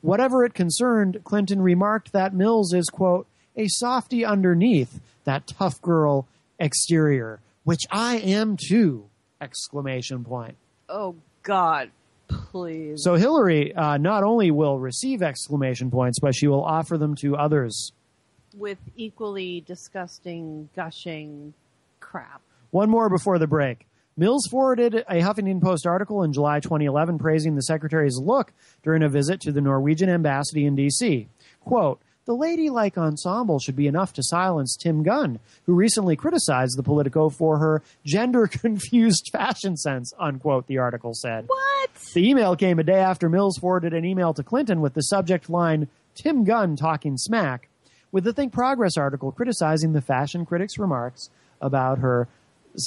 [0.01, 6.27] Whatever it concerned, Clinton remarked that Mills is, quote, a softy underneath that tough girl
[6.59, 9.05] exterior, which I am too!
[9.41, 10.55] Exclamation point.
[10.89, 11.91] Oh God,
[12.27, 13.03] please.
[13.03, 17.35] So Hillary uh, not only will receive exclamation points, but she will offer them to
[17.35, 17.91] others.
[18.57, 21.53] with equally disgusting, gushing
[21.99, 22.41] crap.
[22.71, 23.85] One more before the break.
[24.17, 29.09] Mills forwarded a Huffington Post article in July 2011 praising the secretary's look during a
[29.09, 31.27] visit to the Norwegian embassy in D.C.
[31.59, 36.83] Quote, the ladylike ensemble should be enough to silence Tim Gunn, who recently criticized the
[36.83, 41.45] Politico for her gender confused fashion sense, unquote, the article said.
[41.47, 41.89] What?
[42.13, 45.49] The email came a day after Mills forwarded an email to Clinton with the subject
[45.49, 47.69] line, Tim Gunn talking smack,
[48.11, 51.29] with the Think Progress article criticizing the fashion critic's remarks
[51.61, 52.27] about her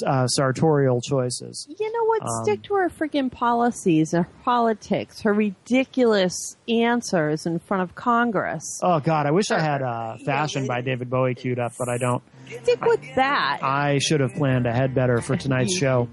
[0.05, 1.67] uh, sartorial choices.
[1.79, 2.21] You know what?
[2.23, 8.79] Um, Stick to her freaking policies and politics, her ridiculous answers in front of Congress.
[8.83, 11.97] Oh God, I wish I had uh, "Fashion" by David Bowie queued up, but I
[11.97, 12.23] don't.
[12.63, 13.59] Stick with that.
[13.61, 16.07] I should have planned ahead better for tonight's show.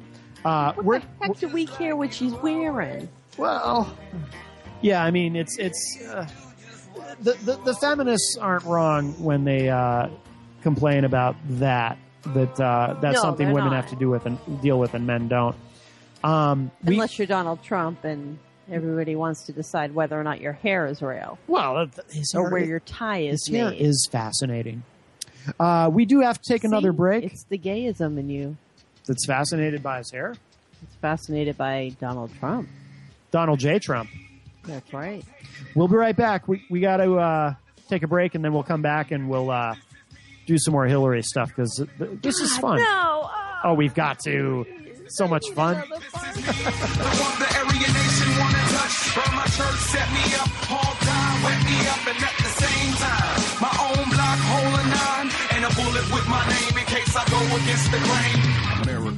[0.45, 3.09] Uh, we're, Heck, do we care what she's wearing?
[3.37, 3.97] well,
[4.81, 6.27] yeah, I mean it's it's uh,
[7.21, 10.09] the, the the feminists aren't wrong when they uh,
[10.63, 11.99] complain about that.
[12.35, 13.77] That uh, that's No, something women not.
[13.83, 15.57] have to do with and deal with, and men don't.
[16.25, 18.39] Um, we, Unless you're Donald Trump and
[18.71, 21.39] everybody wants to decide whether or not your hair is real.
[21.47, 21.89] Well,
[22.35, 23.81] or where your tie is his hair made.
[23.81, 24.83] is fascinating.
[25.61, 27.23] Uh, we do have to take another break.
[27.25, 28.57] It's the gayism in you.
[29.07, 30.35] That's fascinated by his hair.
[30.83, 32.69] It's fascinated by Donald Trump.
[33.31, 33.79] Donald J.
[33.79, 34.11] Trump.
[34.65, 35.25] That's right.
[35.77, 36.49] We'll be right back.
[36.49, 37.55] We we got to uh,
[37.89, 39.77] take a break and then we'll come back and we'll uh,
[40.47, 42.79] do some more Hillary stuff because this is fun.
[42.79, 43.31] No.
[43.65, 44.65] Oh, we've got to.
[45.09, 45.83] So much fun.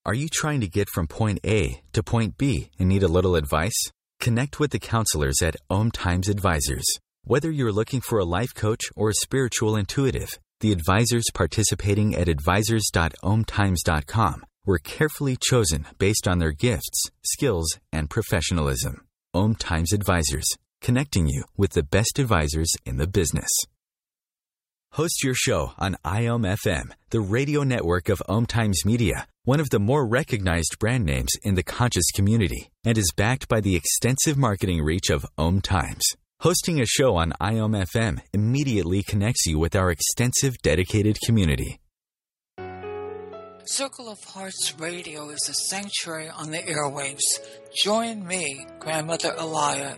[0.06, 3.38] Are you trying to get from point A to point B and need a little
[3.38, 3.90] advice?
[4.26, 6.88] Connect with the counselors at Om Times Advisors.
[7.26, 12.28] Whether you're looking for a life coach or a spiritual intuitive, the advisors participating at
[12.28, 19.06] advisors.omtimes.com were carefully chosen based on their gifts, skills, and professionalism.
[19.36, 20.48] Om Times Advisors,
[20.82, 23.52] connecting you with the best advisors in the business.
[24.96, 29.78] Host your show on iomfm, the radio network of Om Times Media, one of the
[29.78, 34.82] more recognized brand names in the conscious community, and is backed by the extensive marketing
[34.82, 36.06] reach of Om Times.
[36.40, 41.82] Hosting a show on iomfm immediately connects you with our extensive dedicated community.
[43.66, 47.42] Circle of Hearts Radio is a sanctuary on the airwaves.
[47.84, 49.98] Join me, Grandmother Elia,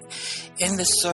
[0.58, 1.17] in the circle.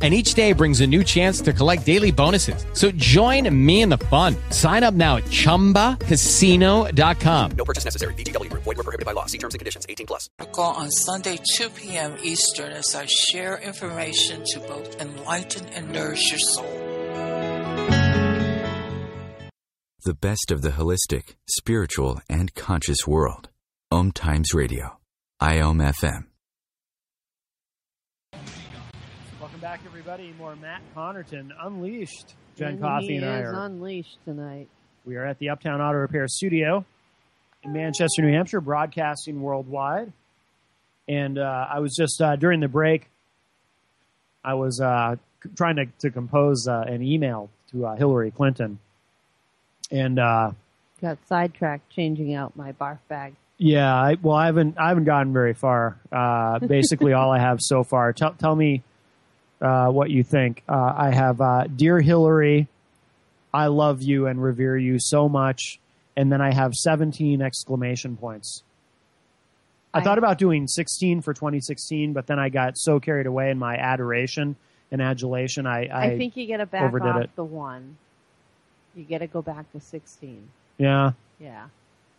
[0.00, 2.64] and each day brings a new chance to collect daily bonuses.
[2.72, 4.36] So join me in the fun.
[4.50, 7.50] Sign up now at ChumbaCasino.com.
[7.56, 8.14] No purchase necessary.
[8.14, 8.48] VGW.
[8.52, 9.26] Void were prohibited by law.
[9.26, 9.86] See terms and conditions.
[9.88, 10.30] 18 plus.
[10.52, 12.16] Call on Sunday, 2 p.m.
[12.22, 16.70] Eastern, as I share information to both enlighten and nourish your soul.
[20.04, 23.48] The best of the holistic, spiritual, and conscious world.
[23.90, 24.98] Om Times Radio.
[25.42, 26.27] IOM FM.
[30.18, 30.38] Everybody.
[30.38, 32.34] More Matt Connerton Unleashed.
[32.56, 33.66] Jen And Coffee and I are.
[33.66, 34.68] unleashed tonight.
[35.04, 36.84] We are at the Uptown Auto Repair Studio
[37.62, 40.12] in Manchester, New Hampshire, broadcasting worldwide.
[41.08, 43.08] And uh, I was just uh, during the break,
[44.44, 48.78] I was uh, c- trying to, to compose uh, an email to uh, Hillary Clinton.
[49.90, 50.50] And uh,
[51.00, 53.34] Got sidetracked changing out my barf bag.
[53.56, 55.96] yeah, I, well, I haven't I haven't gotten very far.
[56.12, 58.12] Uh, basically, all I have so far.
[58.12, 58.82] Tell tell me
[59.60, 60.62] uh, what you think.
[60.68, 62.68] Uh, I have uh, dear Hillary,
[63.52, 65.80] I love you and revere you so much,
[66.16, 68.62] and then I have seventeen exclamation points.
[69.92, 73.50] I, I- thought about doing sixteen for 2016, but then I got so carried away
[73.50, 74.56] in my adoration
[74.90, 75.66] and adulation.
[75.66, 77.30] I I, I, think you get to back overdid off it.
[77.36, 77.96] the one.
[78.94, 80.48] You got to go back to 16.
[80.78, 81.12] yeah.
[81.40, 81.66] Yeah.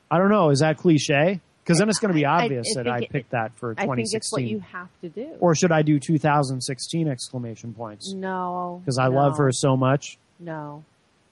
[0.09, 0.49] I don't know.
[0.49, 1.41] Is that cliche?
[1.69, 3.53] Because then it's going to be I- I- obvious I that I it- picked that
[3.53, 3.79] for 2016.
[3.79, 4.09] I 2016.
[4.09, 5.37] think it's what you have to do.
[5.39, 8.11] Or should I do 2016 exclamation points?
[8.11, 8.81] no.
[8.83, 10.17] Because I love her so much.
[10.39, 10.83] No.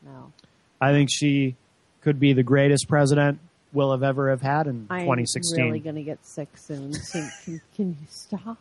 [0.06, 0.32] No.
[0.80, 1.56] I think she
[2.02, 3.40] could be the greatest president
[3.74, 5.66] we'll have ever have had in I'm 2016.
[5.66, 6.94] really going to get sick soon.
[7.12, 8.60] Can, can, can you stop?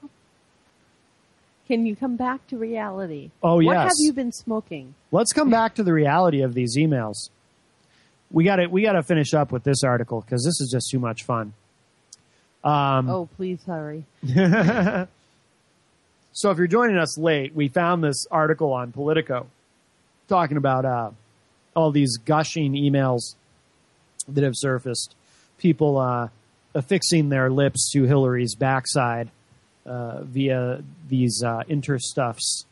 [1.69, 3.33] Can you come back to reality?
[3.43, 3.67] Oh, yes.
[3.69, 4.95] What have you been smoking?
[5.13, 7.29] Let's come back to the reality of these emails.
[8.31, 10.91] We got to we got to finish up with this article because this is just
[10.91, 11.53] too much fun.
[12.65, 14.05] Um, oh, please hurry.
[16.33, 19.47] so if you're joining us late, we found this article on Politico
[20.29, 21.11] talking about uh,
[21.75, 23.35] all these gushing emails
[24.29, 25.15] that have surfaced.
[25.59, 26.29] People uh,
[26.75, 29.31] affixing their lips to Hillary's backside
[29.87, 32.65] uh, via these uh, interstuffs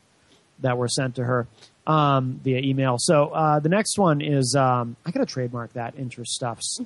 [0.59, 1.47] that were sent to her
[1.87, 2.97] um, via email.
[2.99, 6.85] So uh, the next one is um, I got to trademark that interstuffs.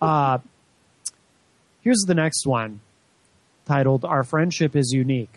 [1.84, 2.80] here's the next one
[3.66, 5.34] titled Our Friendship is Unique.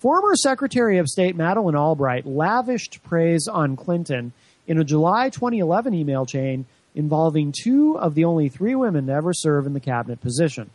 [0.00, 4.32] Former Secretary of State Madeleine Albright lavished praise on Clinton
[4.66, 9.32] in a July 2011 email chain involving two of the only three women to ever
[9.32, 10.70] serve in the cabinet position.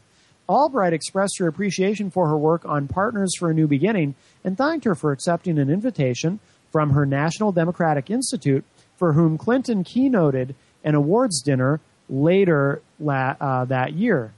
[0.47, 4.85] Albright expressed her appreciation for her work on Partners for a New Beginning and thanked
[4.85, 6.39] her for accepting an invitation
[6.71, 8.63] from her National Democratic Institute,
[8.97, 14.33] for whom Clinton keynoted an awards dinner later la- uh, that year.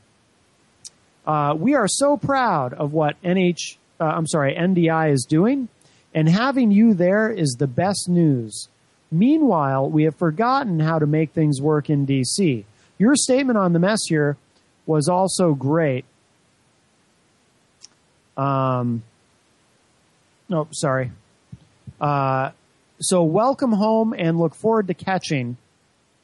[1.25, 5.67] Uh, we are so proud of what NH, uh, I'm sorry, NDI is doing,
[6.13, 8.67] and having you there is the best news.
[9.11, 12.63] Meanwhile, we have forgotten how to make things work in DC.
[12.97, 14.37] Your statement on the mess here
[14.85, 16.05] was also great.
[18.37, 19.03] Um,
[20.49, 21.11] no, sorry.
[21.99, 22.51] Uh,
[22.99, 25.57] so welcome home and look forward to catching.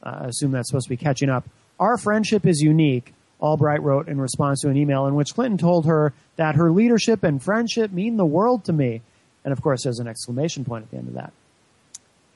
[0.02, 1.44] Uh, I assume that's supposed to be catching up.
[1.78, 3.12] Our friendship is unique.
[3.40, 7.22] Albright wrote in response to an email in which Clinton told her that her leadership
[7.22, 9.00] and friendship mean the world to me.
[9.44, 11.32] And of course, there's an exclamation point at the end of that.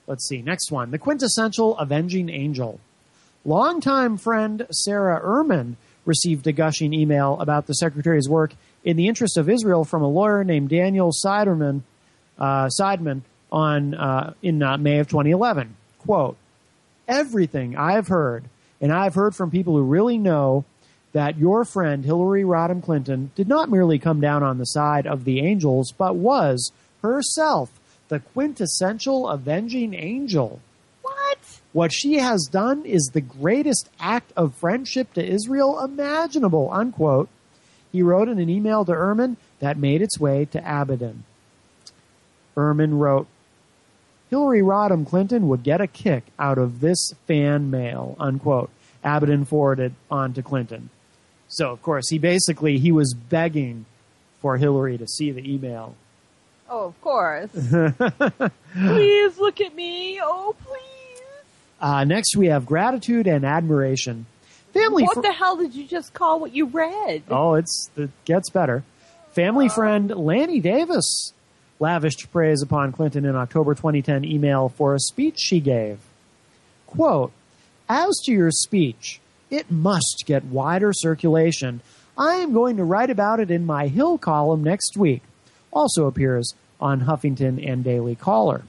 [0.06, 0.42] Let's see.
[0.42, 0.90] Next one.
[0.90, 2.80] The quintessential avenging angel.
[3.44, 5.74] Longtime friend Sara Ehrman
[6.04, 10.08] received a gushing email about the secretary's work in the interest of Israel from a
[10.08, 11.82] lawyer named Daniel Siderman,
[12.38, 15.76] uh, Seidman on uh, in uh, May of 2011.
[15.98, 16.36] Quote:
[17.06, 18.44] Everything I've heard,
[18.80, 20.64] and I've heard from people who really know
[21.12, 25.24] that your friend Hillary Rodham Clinton did not merely come down on the side of
[25.24, 27.70] the angels, but was herself
[28.08, 30.60] the quintessential avenging angel.
[31.02, 31.60] What?
[31.72, 37.28] What she has done is the greatest act of friendship to Israel imaginable, unquote.
[37.90, 41.20] He wrote in an email to Ehrman that made its way to Abedin.
[42.56, 43.26] Ehrman wrote,
[44.30, 48.70] Hillary Rodham Clinton would get a kick out of this fan mail, unquote.
[49.04, 50.88] Abedin forwarded on to Clinton.
[51.52, 53.84] So, of course, he basically, he was begging
[54.40, 55.94] for Hillary to see the email.
[56.66, 57.50] Oh, of course.
[58.72, 60.18] please look at me.
[60.22, 61.22] Oh, please.
[61.78, 64.24] Uh, next, we have gratitude and admiration.
[64.72, 65.02] Family.
[65.02, 67.24] What fr- the hell did you just call what you read?
[67.28, 68.82] Oh, it's it gets better.
[69.32, 71.34] Family friend Lanny Davis
[71.78, 75.98] lavished praise upon Clinton in October 2010 email for a speech she gave.
[76.86, 77.32] Quote,
[77.90, 79.20] as to your speech,
[79.52, 81.82] it must get wider circulation.
[82.16, 85.22] I am going to write about it in my Hill column next week.
[85.70, 88.62] Also appears on Huffington and Daily Caller.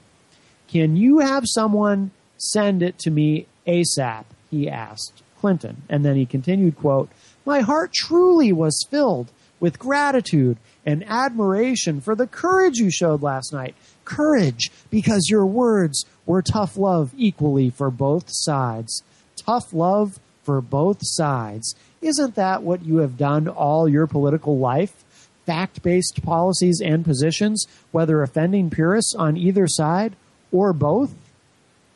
[0.68, 4.24] Can you have someone send it to me ASAP?
[4.50, 5.82] He asked Clinton.
[5.88, 7.08] And then he continued, quote,
[7.46, 13.54] My heart truly was filled with gratitude and admiration for the courage you showed last
[13.54, 13.74] night.
[14.04, 19.02] Courage, because your words were tough love equally for both sides.
[19.36, 21.74] Tough love for both sides.
[22.00, 25.04] Isn't that what you have done all your political life?
[25.46, 30.14] Fact based policies and positions, whether offending purists on either side
[30.52, 31.14] or both?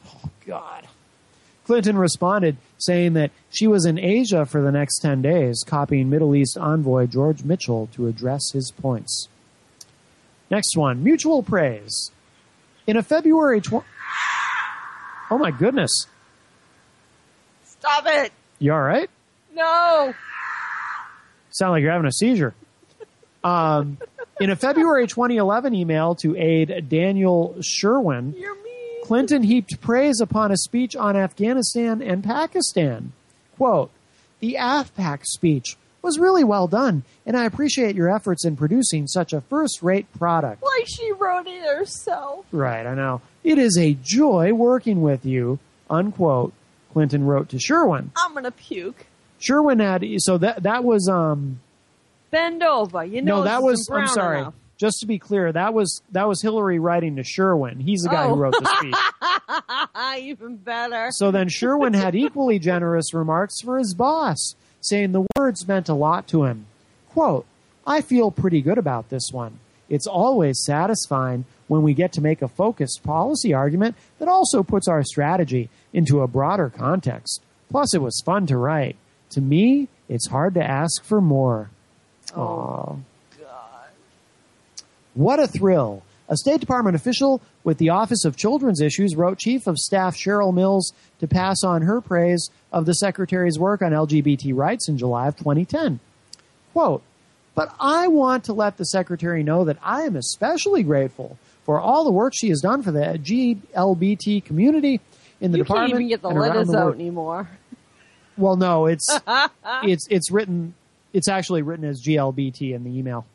[0.07, 0.86] Oh, God.
[1.64, 6.34] Clinton responded, saying that she was in Asia for the next 10 days, copying Middle
[6.34, 9.28] East envoy George Mitchell to address his points.
[10.51, 12.11] Next one mutual praise.
[12.86, 13.84] In a February 20.
[15.30, 15.90] oh, my goodness.
[17.64, 18.32] Stop it.
[18.59, 19.09] You all right?
[19.55, 20.15] No.
[21.51, 22.55] Sound like you're having a seizure.
[23.45, 23.99] Um,
[24.41, 28.35] in a February 2011 email to aide Daniel Sherwin,
[29.05, 33.13] Clinton heaped praise upon a speech on Afghanistan and Pakistan.
[33.57, 33.91] Quote,
[34.41, 39.33] the AfPak speech was really well done, and I appreciate your efforts in producing such
[39.33, 40.63] a first rate product.
[40.63, 42.47] Like she wrote it herself.
[42.53, 43.21] Right, I know.
[43.43, 45.59] It is a joy working with you,
[45.91, 46.53] unquote,
[46.93, 48.11] Clinton wrote to Sherwin.
[48.16, 49.07] I'm gonna puke.
[49.39, 51.61] Sherwin had, so that, that was, um,
[52.30, 53.05] Bend over.
[53.05, 53.89] You know no, that was.
[53.93, 54.41] I'm sorry.
[54.41, 54.55] enough.
[54.76, 57.80] Just to be clear, that was that was Hillary writing to Sherwin.
[57.80, 58.34] He's the guy Oh.
[58.34, 60.24] who wrote the speech.
[60.28, 61.09] Even better.
[61.11, 65.95] so then Sherwin had equally generous remarks for his boss, saying the words meant a
[65.95, 66.66] lot to him.
[67.11, 67.47] Quote,
[67.86, 69.59] I feel pretty good about this one.
[69.89, 74.89] It's always satisfying when we get to make a focused policy argument that also puts
[74.89, 77.43] our strategy into a broader context.
[77.70, 78.97] Plus, it was fun to write.
[79.30, 81.70] To me, it's hard to ask for more.
[82.34, 82.99] Oh,
[83.39, 83.89] God.
[85.14, 86.03] What a thrill.
[86.30, 90.53] A State Department official with the Office of Children's Issues wrote Chief of Staff Cheryl
[90.53, 95.28] Mills to pass on her praise of the Secretary's work on LGBT rights in July
[95.28, 96.01] of 2010.
[96.72, 97.03] Quote,
[97.59, 102.05] but I want to let the Secretary know that I am especially grateful for all
[102.05, 105.01] the work she has done for the GLBT community
[105.41, 105.91] in the you department.
[105.91, 107.51] can't even get the letters the out anymore.
[108.37, 109.09] Well, no, it's
[109.83, 110.75] it's it's written.
[111.13, 113.27] It's actually written as GLBT in the email.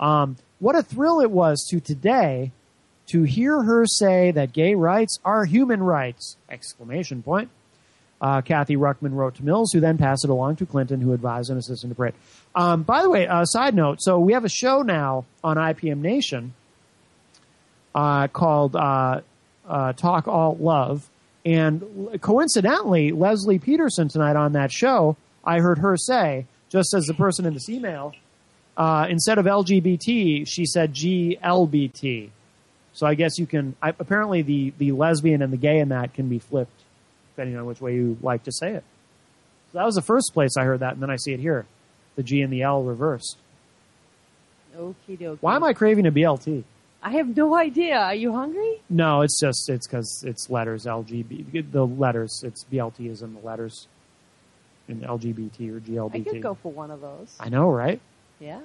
[0.00, 2.50] Um, what a thrill it was to today
[3.12, 6.36] to hear her say that gay rights are human rights!
[6.48, 7.50] Exclamation point.
[8.20, 11.50] Uh, Kathy Ruckman wrote to Mills, who then passed it along to Clinton, who advised
[11.50, 12.14] an assistant to Britt.
[12.54, 16.00] Um, by the way, uh, side note: so we have a show now on IPM
[16.00, 16.54] Nation
[17.94, 19.20] uh, called uh,
[19.68, 21.08] uh, Talk All Love.
[21.44, 27.14] And coincidentally, Leslie Peterson tonight on that show, I heard her say, just as the
[27.14, 28.12] person in this email,
[28.76, 32.30] uh, instead of LGBT, she said GLBT.
[32.92, 33.76] So I guess you can.
[33.82, 36.82] I, apparently, the the lesbian and the gay in that can be flipped,
[37.32, 38.84] depending on which way you like to say it.
[39.72, 41.66] So that was the first place I heard that, and then I see it here,
[42.16, 43.36] the G and the L reversed.
[44.76, 45.38] Okie dokie.
[45.40, 46.64] Why am I craving a BLT?
[47.02, 47.96] I have no idea.
[47.98, 48.80] Are you hungry?
[48.90, 51.70] No, it's just it's because it's letters LGB.
[51.72, 52.42] The letters.
[52.44, 53.88] It's BLT is in the letters.
[54.88, 56.14] In LGBT or GLBT.
[56.14, 57.36] I could go for one of those.
[57.38, 58.00] I know, right?
[58.40, 58.60] Yeah.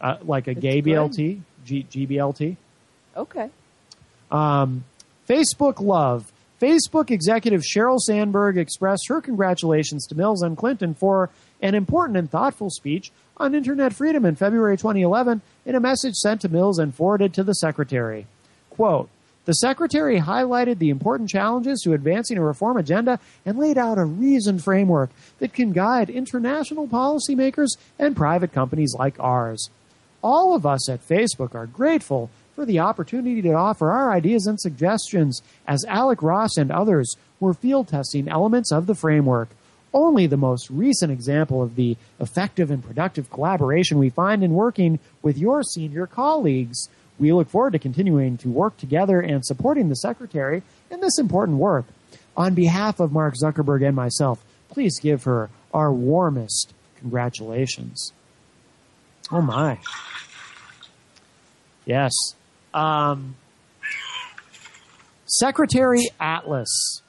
[0.00, 0.92] Uh, like a It's gay good.
[0.96, 2.56] BLT, G, GBLT.
[3.16, 3.48] Okay.
[4.30, 4.84] Um,
[5.28, 6.30] Facebook love.
[6.60, 11.28] Facebook executive Sheryl Sandberg expressed her congratulations to Mills and Clinton for
[11.60, 16.40] an important and thoughtful speech on internet freedom in February 2011 in a message sent
[16.40, 18.26] to Mills and forwarded to the secretary.
[18.70, 19.10] Quote,
[19.44, 24.04] the secretary highlighted the important challenges to advancing a reform agenda and laid out a
[24.04, 29.68] reasoned framework that can guide international policymakers and private companies like ours.
[30.22, 34.58] All of us at Facebook are grateful for the opportunity to offer our ideas and
[34.58, 39.50] suggestions as Alec Ross and others were field testing elements of the framework.
[39.92, 44.98] Only the most recent example of the effective and productive collaboration we find in working
[45.22, 46.88] with your senior colleagues.
[47.18, 51.58] We look forward to continuing to work together and supporting the Secretary in this important
[51.58, 51.84] work.
[52.38, 58.12] On behalf of Mark Zuckerberg and myself, please give her our warmest congratulations.
[59.30, 59.78] Oh my.
[61.84, 62.12] Yes.
[62.76, 63.34] Um,
[65.24, 67.02] Secretary Atlas.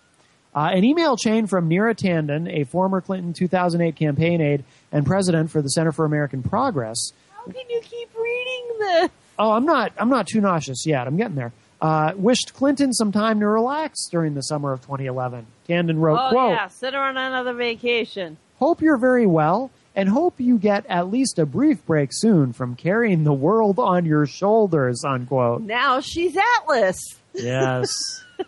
[0.56, 5.52] Uh, an email chain from Neera Tanden, a former Clinton 2008 campaign aide and president
[5.52, 7.12] for the Center for American Progress.
[7.36, 9.10] How can you keep reading this?
[9.38, 9.94] Oh, I'm not.
[9.98, 11.06] I'm not too nauseous yet.
[11.06, 11.54] I'm getting there.
[11.80, 15.46] Uh, wished Clinton some time to relax during the summer of 2011.
[15.70, 18.38] Tanden wrote, oh "quote yeah, sit her on another vacation.
[18.58, 22.76] Hope you're very well, and hope you get at least a brief break soon from
[22.76, 25.64] carrying the world on your shoulders." Unquote.
[25.64, 26.98] Now she's Atlas.
[27.34, 27.90] Yes.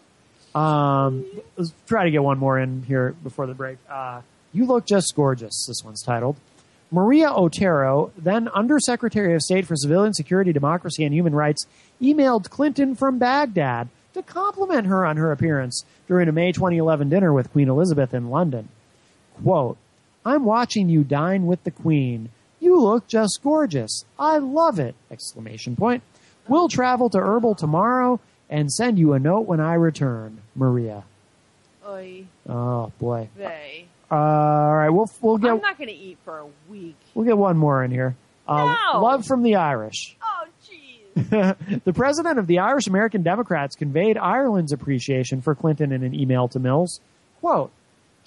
[0.55, 1.25] um,
[1.57, 3.77] let's try to get one more in here before the break.
[3.89, 4.21] Uh,
[4.53, 5.65] you look just gorgeous.
[5.67, 6.37] This one's titled.
[6.91, 11.65] Maria Otero, then Undersecretary of State for Civilian Security, Democracy, and Human Rights,
[12.01, 17.31] emailed Clinton from Baghdad to compliment her on her appearance during a May 2011 dinner
[17.31, 18.69] with Queen Elizabeth in London.
[19.43, 19.77] Quote,
[20.29, 22.29] I'm watching you dine with the Queen.
[22.59, 24.03] You look just gorgeous.
[24.17, 24.95] I love it!
[25.09, 26.03] Exclamation point.
[26.47, 28.19] We'll travel to Erbil tomorrow
[28.49, 30.41] and send you a note when I return.
[30.55, 31.03] Maria.
[31.87, 33.29] Oy Oh boy.
[34.11, 36.95] Uh, all right, we'll we'll get I'm not going to eat for a week.
[37.13, 38.15] we'll get one more in here.
[38.47, 39.01] Uh, No.
[39.01, 40.17] Love from the Irish.
[40.21, 41.83] Oh, jeez.
[41.83, 46.47] the president of the Irish American Democrats conveyed Ireland's appreciation for Clinton in an email
[46.49, 46.99] to Mills.
[47.39, 47.71] Quote,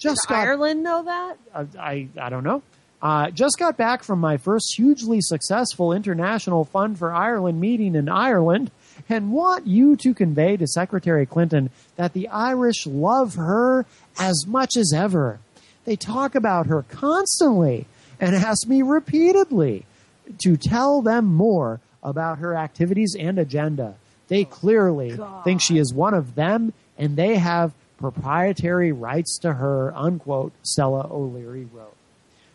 [0.03, 1.37] just Does got Ireland know that?
[1.53, 2.61] uh, I I don't know.
[3.01, 8.07] Uh, just got back from my first hugely successful international Fund for Ireland meeting in
[8.07, 8.71] Ireland,
[9.09, 13.85] and want you to convey to Secretary Clinton that the Irish love her
[14.19, 15.39] as much as ever.
[15.83, 17.87] They talk about her constantly
[18.21, 19.85] and ask me repeatedly
[20.43, 23.95] to tell them more about her activities and agenda.
[24.29, 27.73] They clearly think she is one of them, and they have
[28.03, 29.93] proprietary rights to her.
[29.95, 30.51] Unquote.
[30.61, 31.95] Stella O'Leary wrote.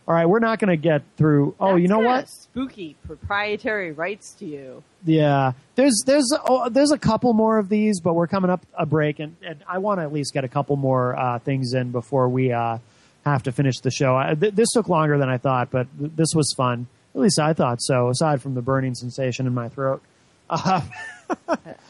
[0.07, 1.55] All right, we're not going to get through.
[1.59, 2.28] Oh, you know what?
[2.28, 4.82] Spooky proprietary rights to you.
[5.05, 8.86] Yeah, there's there's oh, there's a couple more of these, but we're coming up a
[8.86, 11.92] break, and, and I want to at least get a couple more uh, things in
[11.92, 12.78] before we uh,
[13.24, 14.16] have to finish the show.
[14.16, 16.86] I, th- this took longer than I thought, but th- this was fun.
[17.14, 18.09] At least I thought so.
[18.09, 20.03] Aside from the burning sensation in my throat.
[20.51, 20.80] Uh,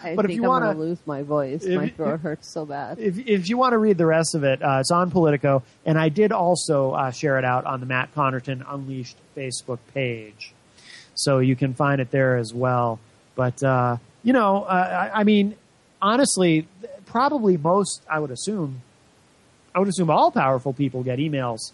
[0.03, 1.65] I But if you wanna- lose my voice.
[1.65, 2.99] if- my throat hurts so bad.
[2.99, 5.99] if, if you want to read the rest of it, uh, it's on Politico, and
[5.99, 10.53] I did also uh, share it out on the Matt Connerton Unleashed Facebook page,
[11.15, 12.99] so you can find it there as well.
[13.37, 15.55] But uh, you know, uh, I, I mean,
[16.03, 16.67] honestly,
[17.07, 18.83] probably most I would assume,
[19.75, 21.73] I would assume all powerful people get emails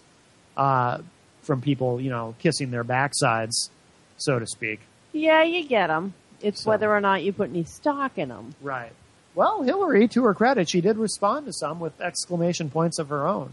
[0.55, 0.99] uh,
[1.41, 3.69] from people, you know, kissing their backsides,
[4.17, 4.81] so to speak.
[5.13, 6.13] Yeah, you get them.
[6.41, 8.53] It's whether or not you put any stock in them.
[8.61, 8.91] Right.
[9.33, 13.27] Well, Hillary, to her credit, she did respond to some with exclamation points of her
[13.27, 13.51] own.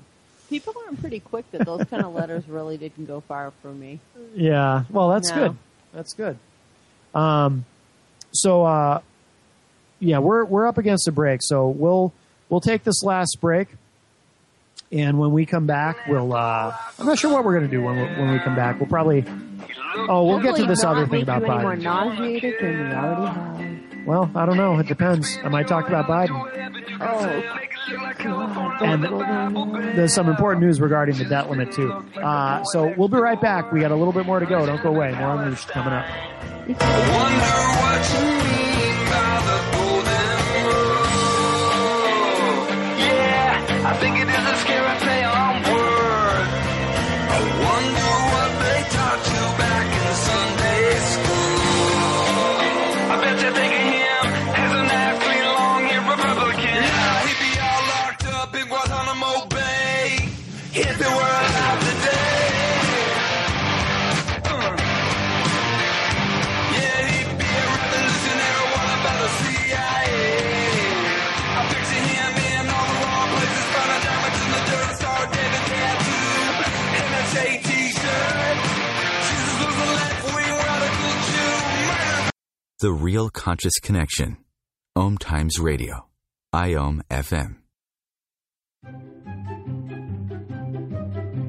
[0.48, 3.98] People learn pretty quick that those kind of letters really didn't go far for me.
[4.34, 4.84] Yeah.
[4.90, 5.34] Well, that's No.
[5.48, 5.56] good.
[5.92, 6.38] That's good.
[7.14, 7.64] Um,
[8.32, 9.00] so uh,
[9.98, 12.12] yeah, we're we're up against a break, so we'll
[12.48, 13.68] we'll take this last break,
[14.90, 16.32] and when we come back, we'll.
[16.32, 18.78] Uh, I'm not sure what we're going to do when we, when we come back.
[18.80, 19.24] We'll probably.
[20.08, 21.82] Oh, we'll get to this other thing about you any more Biden.
[21.82, 24.06] nauseated than we already have.
[24.06, 24.78] Well, I don't know.
[24.78, 25.38] It depends.
[25.44, 26.30] I might talk about Biden.
[27.00, 27.42] Oh,
[28.18, 29.92] God, And don't go there.
[29.96, 31.92] there's some important news regarding the debt limit too.
[32.16, 33.70] Uh, so we'll be right back.
[33.72, 34.64] We got a little bit more to go.
[34.66, 35.12] Don't go away.
[35.14, 36.06] More unleashed coming up.
[82.82, 84.38] The real conscious connection.
[84.96, 86.08] Om Times Radio.
[86.52, 87.58] IOM FM.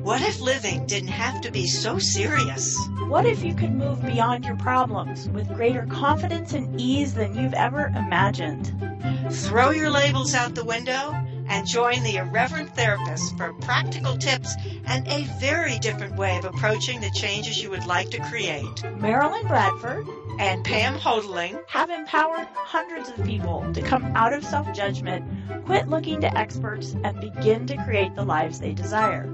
[0.04, 2.78] What if living didn't have to be so serious?
[3.08, 7.56] What if you could move beyond your problems with greater confidence and ease than you've
[7.56, 8.72] ever imagined?
[9.32, 11.16] Throw your labels out the window
[11.48, 17.02] and join the Irreverent Therapist for practical tips and a very different way of approaching
[17.02, 18.84] the changes you would like to create.
[18.98, 20.08] Marilyn Bradford
[20.40, 25.26] and Pam Houghteling have empowered hundreds of people to come out of self judgment,
[25.66, 29.30] quit looking to experts, and begin to create the lives they desire.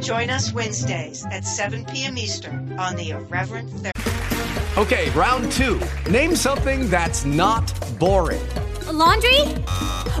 [0.00, 2.18] Join us Wednesdays at 7 p.m.
[2.18, 3.96] Eastern on the Irreverent Therapist.
[4.78, 5.80] Okay, round two.
[6.10, 8.42] Name something that's not boring.
[8.88, 9.40] A laundry?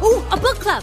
[0.02, 0.82] Ooh, a book club.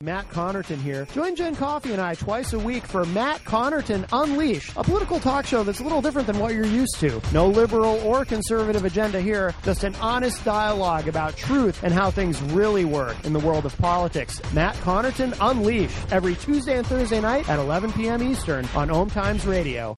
[0.00, 1.06] Matt Connerton here.
[1.06, 5.44] Join Jen Coffee and I twice a week for Matt Connerton Unleash, a political talk
[5.44, 7.20] show that's a little different than what you're used to.
[7.32, 12.40] No liberal or conservative agenda here, just an honest dialogue about truth and how things
[12.40, 14.40] really work in the world of politics.
[14.52, 18.22] Matt Connerton Unleash, every Tuesday and Thursday night at 11 p.m.
[18.22, 19.96] Eastern on Om Times Radio.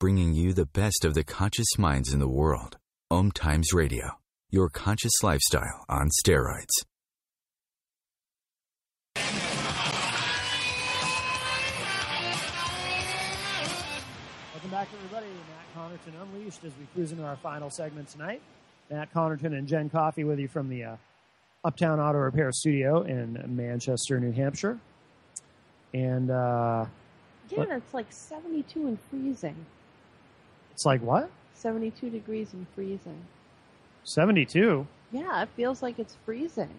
[0.00, 2.78] Bringing you the best of the conscious minds in the world.
[3.10, 4.12] Om Times Radio,
[4.48, 6.72] your conscious lifestyle on steroids.
[15.94, 18.40] Connerton Unleashed as we cruise into our final segment tonight.
[18.90, 20.96] Matt Connerton and Jen Coffee with you from the uh,
[21.64, 24.78] Uptown Auto Repair Studio in Manchester, New Hampshire.
[25.92, 26.86] And uh,
[27.48, 29.56] yeah, it's like 72 and freezing.
[30.72, 31.30] It's like what?
[31.54, 33.20] 72 degrees and freezing.
[34.02, 34.86] 72?
[35.12, 36.74] Yeah, it feels like it's freezing.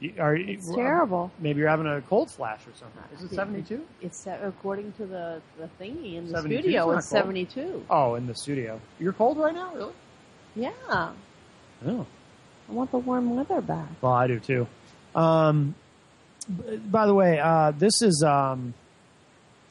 [0.00, 1.30] You, are, it's well, terrible.
[1.38, 3.02] Maybe you're having a cold flash or something.
[3.18, 3.86] Is it 72?
[4.00, 6.90] It's according to the, the thingy in the studio.
[6.92, 7.22] It's cold.
[7.22, 7.84] 72.
[7.90, 8.80] Oh, in the studio.
[8.98, 9.92] You're cold right now, really?
[10.56, 10.72] Yeah.
[11.86, 12.06] Oh.
[12.68, 13.88] I want the warm weather back.
[14.00, 14.66] Well, I do too.
[15.14, 15.74] Um,
[16.48, 18.72] by the way, uh, this is um,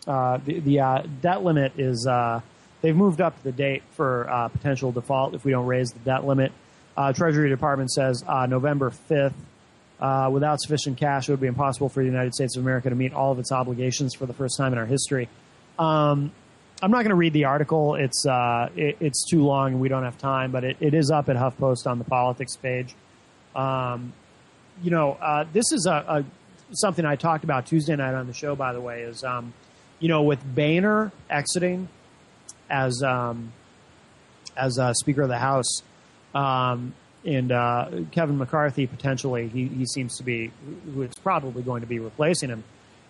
[0.07, 2.41] uh, the, the uh, debt limit is uh,
[2.81, 6.25] they've moved up the date for uh, potential default if we don't raise the debt
[6.25, 6.51] limit.
[6.95, 9.33] Uh, Treasury Department says November fifth.
[9.99, 12.95] Uh, without sufficient cash, it would be impossible for the United States of America to
[12.95, 15.27] meet all of its obligations for the first time in our history.
[15.77, 16.31] Um,
[16.81, 19.89] I'm not going to read the article; it's uh, it, it's too long, and we
[19.89, 20.51] don't have time.
[20.51, 22.95] But it, it is up at HuffPost on the politics page.
[23.53, 24.13] Um,
[24.81, 26.25] you know, uh, this is a, a,
[26.71, 28.55] something I talked about Tuesday night on the show.
[28.55, 29.53] By the way, is um,
[29.99, 31.89] you know with Boehner exiting
[32.69, 33.51] as um,
[34.55, 35.81] as Speaker of the House.
[37.25, 40.51] And uh, Kevin McCarthy potentially he, he seems to be
[40.93, 42.63] who is probably going to be replacing him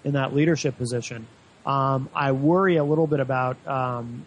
[0.04, 1.28] in that leadership position.
[1.66, 4.26] Um, I worry a little bit about um,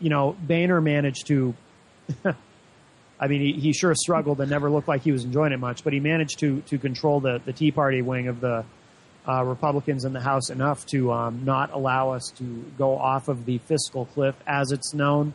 [0.00, 1.54] you know Boehner managed to.
[3.18, 5.82] I mean, he, he sure struggled and never looked like he was enjoying it much,
[5.84, 8.64] but he managed to to control the, the Tea Party wing of the
[9.28, 12.44] uh, Republicans in the House enough to um, not allow us to
[12.78, 15.34] go off of the fiscal cliff as it's known.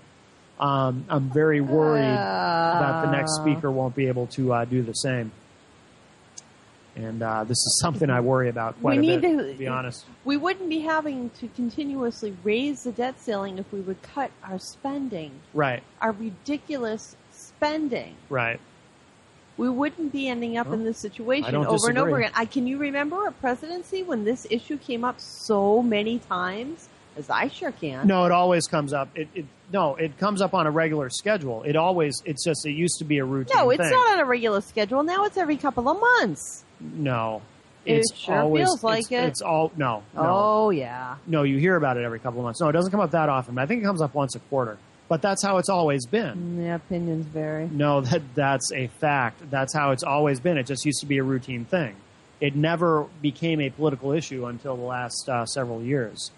[0.62, 4.84] Um, I'm very worried uh, that the next speaker won't be able to uh, do
[4.84, 5.32] the same.
[6.96, 9.68] And uh, this is something I worry about quite we a bit, to, to be
[9.68, 10.06] honest.
[10.26, 14.60] We wouldn't be having to continuously raise the debt ceiling if we would cut our
[14.60, 18.16] spending, Right, our ridiculous spending.
[18.30, 18.60] right.
[19.58, 22.32] we wouldn't be ending up in this situation over and over again.
[22.36, 26.88] I can you remember a presidency when this issue came up so many times?
[27.18, 28.08] As I sure can.
[28.08, 29.10] No, it always comes up.
[29.16, 31.64] It, it no, it comes up on a regular schedule.
[31.64, 32.22] It always.
[32.26, 32.66] It's just.
[32.66, 33.56] It used to be a routine.
[33.58, 33.92] No, it's thing.
[33.92, 35.04] not on a regular schedule.
[35.04, 36.64] Now it's every couple of months.
[36.80, 37.42] No,
[37.86, 39.24] It it's sure always, feels like it's, it.
[39.24, 41.16] It's all no, no, Oh yeah.
[41.28, 41.44] no.
[41.44, 42.60] You hear about it every couple of months.
[42.60, 43.56] No, it doesn't come up that often.
[43.56, 44.78] But I think it comes up once a quarter.
[45.08, 46.58] But that's how it's always been.
[46.58, 47.68] The opinions vary.
[47.70, 49.50] No, that that's a fact.
[49.52, 50.58] That's how it's always been.
[50.58, 51.96] It just used to be a routine thing.
[52.40, 56.32] It never became a political issue until the last uh, several years.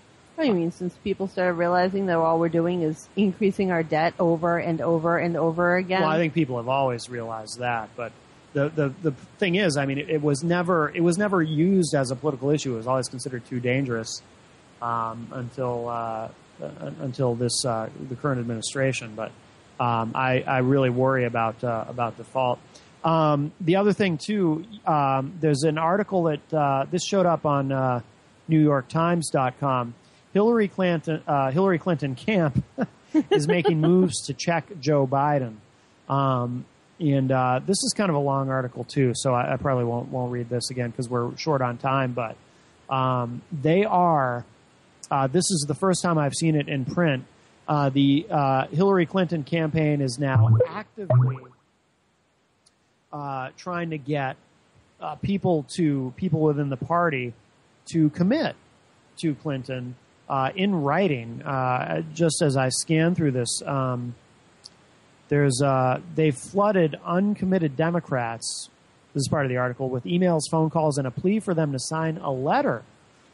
[0.43, 0.71] You mean?
[0.71, 5.17] Since people started realizing that all we're doing is increasing our debt over and over
[5.17, 6.01] and over again.
[6.01, 8.11] Well, I think people have always realized that, but
[8.53, 11.93] the the, the thing is, I mean, it, it was never it was never used
[11.95, 12.73] as a political issue.
[12.73, 14.21] It was always considered too dangerous
[14.81, 16.29] um, until uh,
[16.61, 19.13] uh, until this uh, the current administration.
[19.15, 19.31] But
[19.79, 22.59] um, I, I really worry about uh, about default.
[23.03, 27.71] Um, the other thing too, um, there's an article that uh, this showed up on
[27.71, 28.01] uh,
[28.49, 29.93] NewYorkTimes.com.
[30.33, 32.63] Hillary Clinton uh, Hillary Clinton camp
[33.31, 35.55] is making moves to check Joe Biden.
[36.09, 36.65] Um,
[36.99, 40.09] and uh, this is kind of a long article too, so I, I probably won't
[40.09, 42.13] won't read this again because we're short on time.
[42.13, 42.35] But
[42.93, 44.45] um, they are.
[45.11, 47.25] Uh, this is the first time I've seen it in print.
[47.67, 51.37] Uh, the uh, Hillary Clinton campaign is now actively
[53.11, 54.35] uh, trying to get
[54.99, 57.33] uh, people to people within the party
[57.91, 58.55] to commit
[59.17, 59.95] to Clinton
[60.33, 61.43] uh, in writing.
[61.43, 64.15] Uh, just as I scan through this, um,
[65.29, 68.69] there's uh, they flooded uncommitted Democrats.
[69.13, 71.71] This is part of the article with emails, phone calls, and a plea for them
[71.71, 72.81] to sign a letter,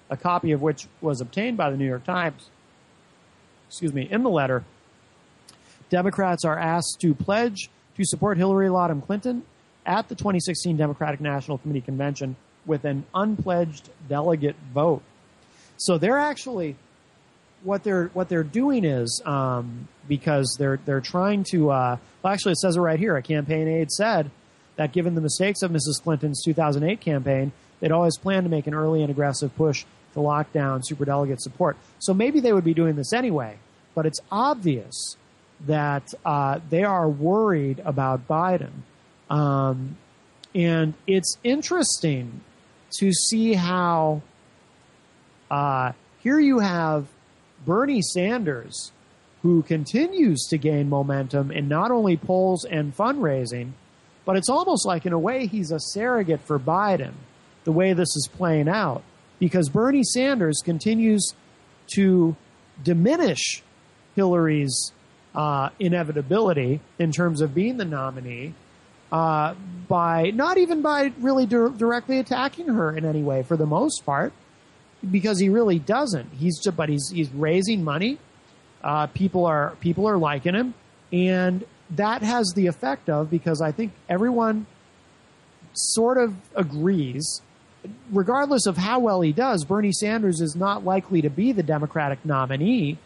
[0.10, 2.50] a copy of which was obtained by the New York Times.
[3.70, 4.06] Excuse me.
[4.12, 4.66] In the letter,
[5.90, 9.44] Democrats are asked to pledge to support Hillary Rodham Clinton
[9.86, 12.36] at the 2016 Democratic National Committee convention
[12.66, 15.02] with an unpledged delegate vote.
[15.78, 16.76] So they're actually
[17.64, 21.72] what they're what they're doing is um, because they're they're trying to.
[21.72, 23.16] Uh, well, actually, it says it right here.
[23.16, 24.32] A campaign aide said
[24.76, 26.02] that given the mistakes of Mrs.
[26.02, 30.52] Clinton's 2008 campaign, they'd always planned to make an early and aggressive push to lock
[30.54, 31.78] down superdelegate support.
[32.00, 33.58] So maybe they would be doing this anyway.
[33.96, 35.18] But it's obvious
[35.66, 38.72] that uh, they are worried about Biden,
[39.30, 39.98] um,
[40.56, 42.42] and it's interesting
[43.00, 44.22] to see how
[45.52, 45.92] uh,
[46.22, 47.08] here you have
[47.66, 48.92] Bernie Sanders,
[49.42, 53.72] who continues to gain momentum in not only polls and fundraising,
[54.26, 57.14] but it's almost like, in a way, he's a surrogate for Biden,
[57.64, 59.04] the way this is playing out.
[59.40, 61.34] Because Bernie Sanders continues
[61.96, 62.36] to
[62.84, 63.64] diminish
[64.16, 64.92] Hillary's
[65.34, 68.54] uh, inevitability in terms of being the nominee
[69.12, 69.56] uh,
[69.88, 74.06] by not even by really dir- directly attacking her in any way for the most
[74.06, 74.34] part
[75.10, 76.32] because he really doesn't.
[76.34, 78.18] He's just, but he's he's raising money.
[78.84, 80.74] Uh, people are people are liking him,
[81.12, 84.66] and that has the effect of because I think everyone
[85.74, 87.42] sort of agrees,
[88.12, 92.24] regardless of how well he does, Bernie Sanders is not likely to be the Democratic
[92.26, 92.98] nominee.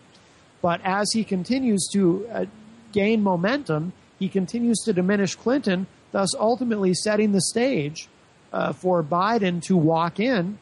[0.61, 2.45] But as he continues to uh,
[2.93, 8.07] gain momentum, he continues to diminish Clinton, thus ultimately setting the stage
[8.53, 10.57] uh, for Biden to walk in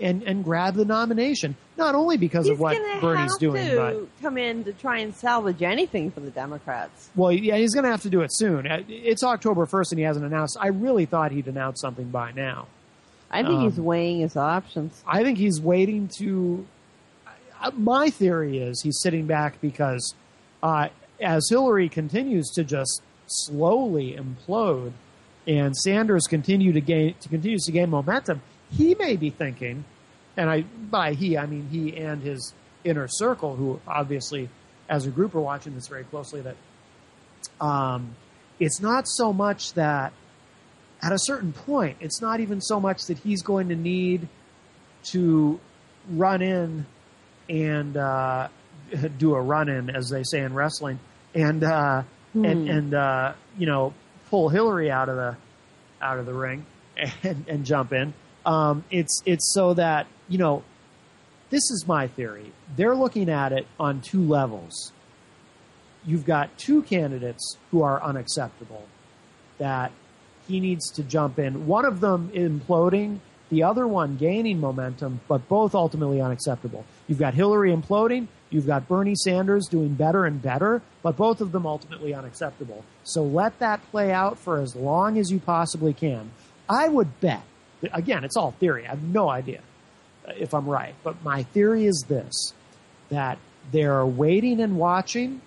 [0.00, 1.56] and and grab the nomination.
[1.76, 5.14] Not only because He's of what Bernie's doing, to but come in to try and
[5.14, 7.10] salvage anything for the Democrats.
[7.16, 8.66] well, yeah, he's going to have to do it soon.
[8.66, 10.56] Uh, It's October first, and he hasn't announced.
[10.60, 12.66] I really thought he'd announce something by now.
[13.30, 15.02] I think he's Um, weighing his options.
[15.06, 16.64] I think he's waiting to.
[17.60, 20.14] uh, My theory is he's sitting back because
[20.62, 20.88] uh,
[21.20, 24.92] as Hillary continues to just slowly implode,
[25.46, 28.40] and Sanders continue to gain to continues to gain momentum,
[28.70, 29.84] he may be thinking,
[30.36, 32.54] and I by he I mean he and his
[32.84, 34.48] inner circle, who obviously
[34.88, 36.56] as a group are watching this very closely, that
[37.60, 38.14] um,
[38.60, 40.12] it's not so much that
[41.02, 44.28] at a certain point, it's not even so much that he's going to need
[45.04, 45.60] to
[46.10, 46.86] run in
[47.48, 48.48] and uh,
[49.18, 50.98] do a run in, as they say in wrestling,
[51.34, 52.02] and uh,
[52.34, 52.70] and Hmm.
[52.70, 53.94] and uh, you know
[54.30, 55.36] pull Hillary out of the
[56.02, 56.66] out of the ring
[57.22, 58.12] and, and jump in.
[58.46, 60.62] Um, it's it's so that you know
[61.50, 62.52] this is my theory.
[62.76, 64.92] They're looking at it on two levels.
[66.04, 68.84] You've got two candidates who are unacceptable
[69.58, 69.90] that
[70.46, 71.66] he needs to jump in.
[71.66, 73.18] One of them imploding
[73.48, 76.84] the other one gaining momentum, but both ultimately unacceptable.
[77.06, 81.52] You've got Hillary imploding, you've got Bernie Sanders doing better and better, but both of
[81.52, 82.84] them ultimately unacceptable.
[83.04, 86.30] So let that play out for as long as you possibly can.
[86.68, 87.42] I would bet,
[87.92, 88.86] again, it's all theory.
[88.86, 89.60] I have no idea
[90.26, 92.52] uh, if I'm right, but my theory is this
[93.08, 93.38] that
[93.72, 95.40] they're waiting and watching,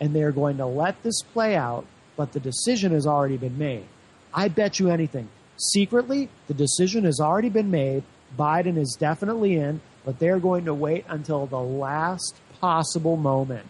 [0.00, 1.84] and they're going to let this play out,
[2.16, 3.84] but the decision has already been made.
[4.32, 5.28] I bet you anything.
[5.56, 8.04] Secretly, the decision has already been made.
[8.38, 13.66] Biden is definitely in, but they're going to wait until the last possible moment.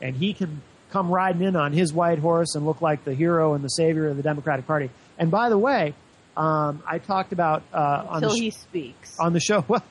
[0.00, 3.54] And he can come riding in on his white horse and look like the hero
[3.54, 4.90] and the savior of the Democratic Party.
[5.18, 5.94] And by the way,
[6.36, 9.18] um, I talked about uh, on Until the sh- he speaks.
[9.18, 9.64] on the show.
[9.68, 9.82] well,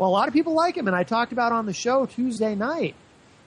[0.00, 2.94] a lot of people like him, and I talked about on the show Tuesday night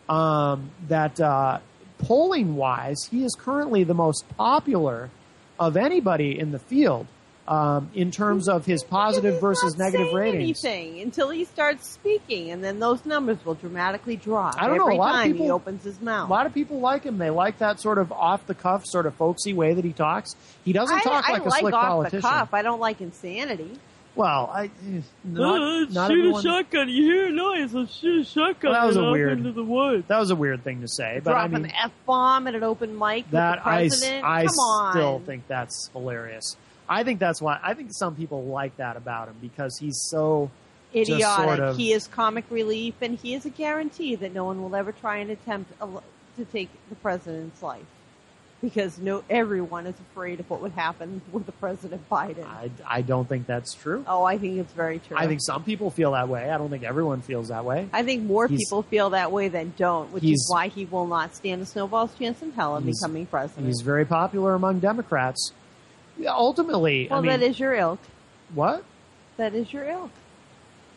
[0.09, 1.59] um, that uh,
[1.99, 5.09] polling wise, he is currently the most popular
[5.59, 7.05] of anybody in the field
[7.51, 10.63] um, in terms of his positive versus negative saying ratings.
[10.63, 14.83] anything until he starts speaking, and then those numbers will dramatically drop I don't know,
[14.83, 16.29] every a lot of time he people- opens his mouth.
[16.29, 17.17] A lot of people like him.
[17.17, 20.35] They like that sort of off the cuff, sort of folksy way that he talks.
[20.63, 22.21] He doesn't I, talk I like a like slick off politician.
[22.21, 22.53] the cuff.
[22.53, 23.77] I don't like insanity.
[24.13, 24.69] Well, I
[25.23, 26.89] not, Uh, not shoot everyone- a shotgun.
[26.89, 27.73] You hear a noise.
[27.73, 28.71] Let's shoot a shotgun.
[28.71, 29.37] Well, that was a weird.
[29.37, 30.05] into the woods.
[30.07, 32.55] That was a weird thing to say, but Drop I mean, an f bomb at
[32.55, 34.25] an open mic that with the I, s- president.
[34.25, 34.91] I Come on.
[34.93, 36.57] still think that's hilarious.
[36.91, 40.51] I think that's why I think some people like that about him because he's so
[40.93, 41.45] idiotic.
[41.45, 44.75] sort of- He is comic relief, and he is a guarantee that no one will
[44.75, 45.87] ever try and attempt a,
[46.37, 47.85] to take the president's life,
[48.61, 52.45] because no, everyone is afraid of what would happen with the President Biden.
[52.45, 54.03] I, I don't think that's true.
[54.05, 55.15] oh, I think it's very true.
[55.17, 56.49] I think some people feel that way.
[56.49, 57.87] I don't think everyone feels that way.
[57.93, 61.07] I think more He's- people feel that way than don't, which is why he will
[61.07, 63.67] not stand a snowball's chance in hell of becoming president.
[63.67, 65.53] He's very popular among Democrats.
[66.17, 67.99] Yeah, Ultimately, well, I mean, that is your ilk.
[68.53, 68.83] what
[69.37, 70.11] That is your ilk.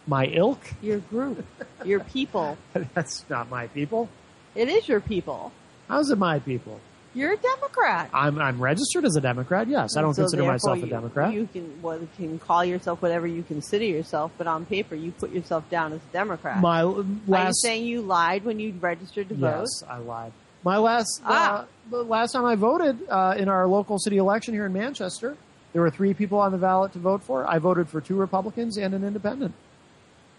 [0.07, 0.59] my ilk.
[0.83, 1.45] Your group.
[1.85, 2.59] your people.
[2.95, 4.09] that's not my people.
[4.55, 5.53] It is your people.
[5.89, 6.81] How's it my people?
[7.17, 8.11] You're a Democrat.
[8.13, 9.69] I'm I'm registered as a Democrat.
[9.69, 11.33] Yes, I don't So consider myself a Democrat.
[11.33, 15.13] You can well, you can call yourself whatever you consider yourself, but on paper you
[15.13, 16.61] put yourself down as a Democrat.
[16.61, 19.61] My last, Are you saying you lied when you registered to vote?
[19.61, 20.33] Yes, I lied.
[20.65, 21.67] My last Ah.
[21.93, 25.37] uh, last time I voted uh, in our local city election here in Manchester,
[25.73, 27.47] there were three people on the ballot to vote for.
[27.47, 29.55] I voted for two Republicans and an independent.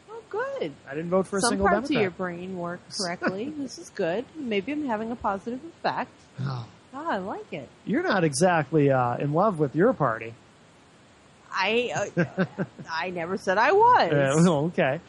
[0.10, 0.72] Oh, good.
[0.90, 1.98] I didn't vote for a Some single parts Democrat.
[1.98, 3.50] of your brain work correctly.
[3.58, 4.26] this is good.
[4.36, 6.12] Maybe I'm having a positive effect.
[6.42, 6.66] Oh,
[6.98, 7.68] Ah, I like it.
[7.86, 10.34] You're not exactly uh, in love with your party.
[11.52, 12.46] I uh,
[12.92, 14.48] I never said I was.
[14.48, 15.00] Okay.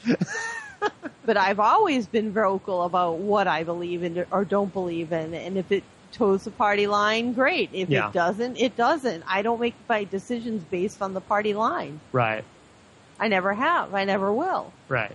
[1.24, 5.57] But I've always been vocal about what I believe in or don't believe in, and
[5.57, 7.70] if it toes the party line, great.
[7.72, 8.09] If Yeah.
[8.09, 9.24] it doesn't, it doesn't.
[9.29, 12.01] I don't make my decisions based on the party line.
[12.12, 12.45] Right.
[13.20, 13.95] I never have.
[13.95, 14.72] I never will.
[14.89, 15.12] Right.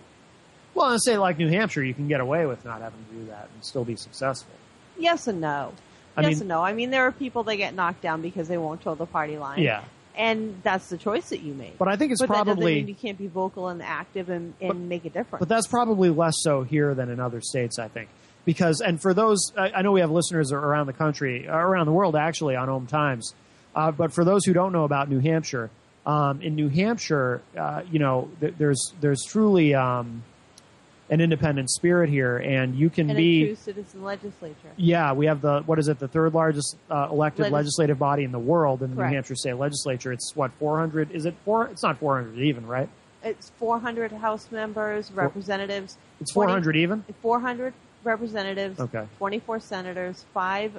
[0.74, 3.26] Well, a state like New Hampshire, you can get away with not having to do
[3.28, 4.54] that and still be successful.
[4.98, 5.74] Yes and no.
[6.16, 6.62] I yes mean- and no.
[6.62, 9.38] I mean, there are people that get knocked down because they won't toe the party
[9.38, 9.60] line.
[9.60, 9.84] Yeah.
[10.22, 11.80] And that's the choice that you make.
[11.80, 14.54] But I think it's but that probably- mean you can't be vocal and active and,
[14.62, 15.40] and make a difference.
[15.40, 18.08] But that's probably less so here than in other states, I think.
[18.46, 21.92] Because, and for those, I, I know we have listeners around the country, around the
[21.92, 23.34] world actually, on Om Times.
[23.76, 25.72] Uh, but for those who don't know about New Hampshire,
[26.06, 30.24] um, in New Hampshire, uh, you know, th- there's there's truly um,
[31.12, 33.46] an independent spirit here, and you can and be.
[33.48, 34.72] true citizen legislature.
[34.78, 36.00] Yeah, we have the what is it?
[36.00, 39.12] The third largest uh, elected Legis- legislative body in the world in the Correct.
[39.12, 40.14] New Hampshire State Legislature.
[40.14, 41.12] It's what 400?
[41.12, 41.68] Is it four?
[41.68, 42.90] It's not 400 even, right?
[43.24, 45.98] It's 400 House members, representatives.
[46.22, 47.06] It's 400 even.
[47.22, 48.80] 400 representatives.
[48.80, 49.06] Okay.
[49.18, 50.72] 24 senators, five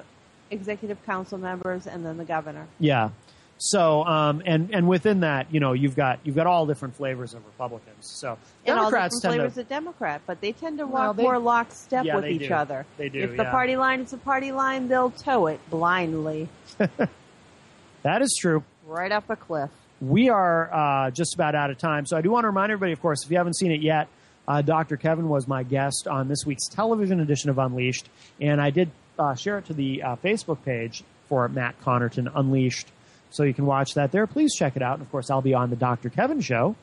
[0.51, 2.67] executive council members, and then the governor.
[2.79, 3.11] Yeah.
[3.59, 7.33] So, um, and and within that, you know, you've got you've got all different flavors
[7.33, 7.95] of Republicans.
[8.01, 9.61] So And all Democrats different tend flavors to.
[9.61, 12.53] of Democrat, but they tend to walk Well, they- more lockstep Yeah, with each do.
[12.53, 12.85] other.
[12.97, 16.49] They do, If the party line is a party line, they'll toe it blindly
[18.03, 18.63] That is true.
[18.85, 19.69] right up a cliff.
[20.01, 22.05] We are uh, just about out of time.
[22.05, 24.09] So I do want to remind everybody, of course, if you haven't seen it yet,
[24.45, 24.97] uh, Dr.
[24.97, 28.09] Kevin was my guest on this week's television edition of Unleashed,
[28.41, 32.87] and I did uh, share it to the uh, Facebook page for Matt Connerton Unleashed,
[33.33, 34.27] so you can watch that there.
[34.27, 34.93] Please check it out.
[34.93, 36.09] And of course, I'll be on the Dr.
[36.09, 36.75] Kevin show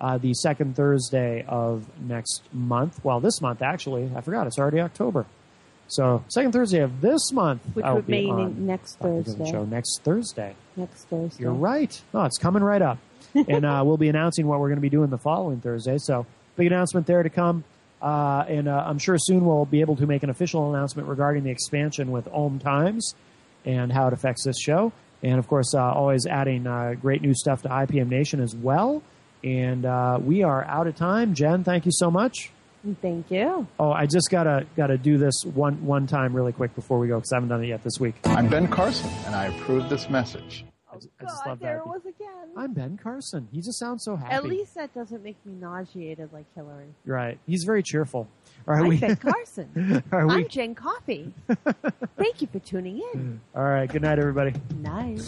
[0.00, 3.02] uh, the second Thursday of next month.
[3.02, 4.10] Well, this month actually.
[4.14, 5.24] I forgot it's already October.
[5.88, 9.08] So second Thursday of this month, Which I'll would be mean on next Dr.
[9.08, 9.50] Kevin Thursday.
[9.50, 10.54] show next Thursday.
[10.76, 11.42] Next Thursday.
[11.42, 12.00] You're right.
[12.12, 12.98] Oh, it's coming right up.
[13.48, 15.96] and uh, we'll be announcing what we're going to be doing the following Thursday.
[15.98, 16.24] So,
[16.56, 17.64] big announcement there to come.
[18.00, 21.42] Uh, and uh, I'm sure soon we'll be able to make an official announcement regarding
[21.44, 23.14] the expansion with Om Times
[23.64, 24.92] and how it affects this show.
[25.24, 29.02] And of course, uh, always adding uh, great new stuff to IPM Nation as well.
[29.42, 31.34] And uh, we are out of time.
[31.34, 32.50] Jen, thank you so much.
[33.00, 33.66] Thank you.
[33.78, 37.16] Oh, I just gotta gotta do this one one time really quick before we go
[37.16, 38.14] because I haven't done it yet this week.
[38.24, 40.66] I'm Ben Carson, and I approve this message.
[40.92, 41.80] I just, I just love there that.
[41.80, 42.50] it was again.
[42.56, 43.48] I'm Ben Carson.
[43.50, 44.34] He just sounds so happy.
[44.34, 46.88] At least that doesn't make me nauseated like Hillary.
[47.06, 47.38] right.
[47.46, 48.28] He's very cheerful.
[48.66, 48.98] Are I'm we?
[48.98, 50.02] Ben Carson.
[50.12, 50.34] Are we?
[50.34, 51.34] I'm Jen Coffee.
[52.16, 53.40] Thank you for tuning in.
[53.54, 53.90] All right.
[53.90, 54.54] Good night, everybody.
[54.80, 55.20] Night.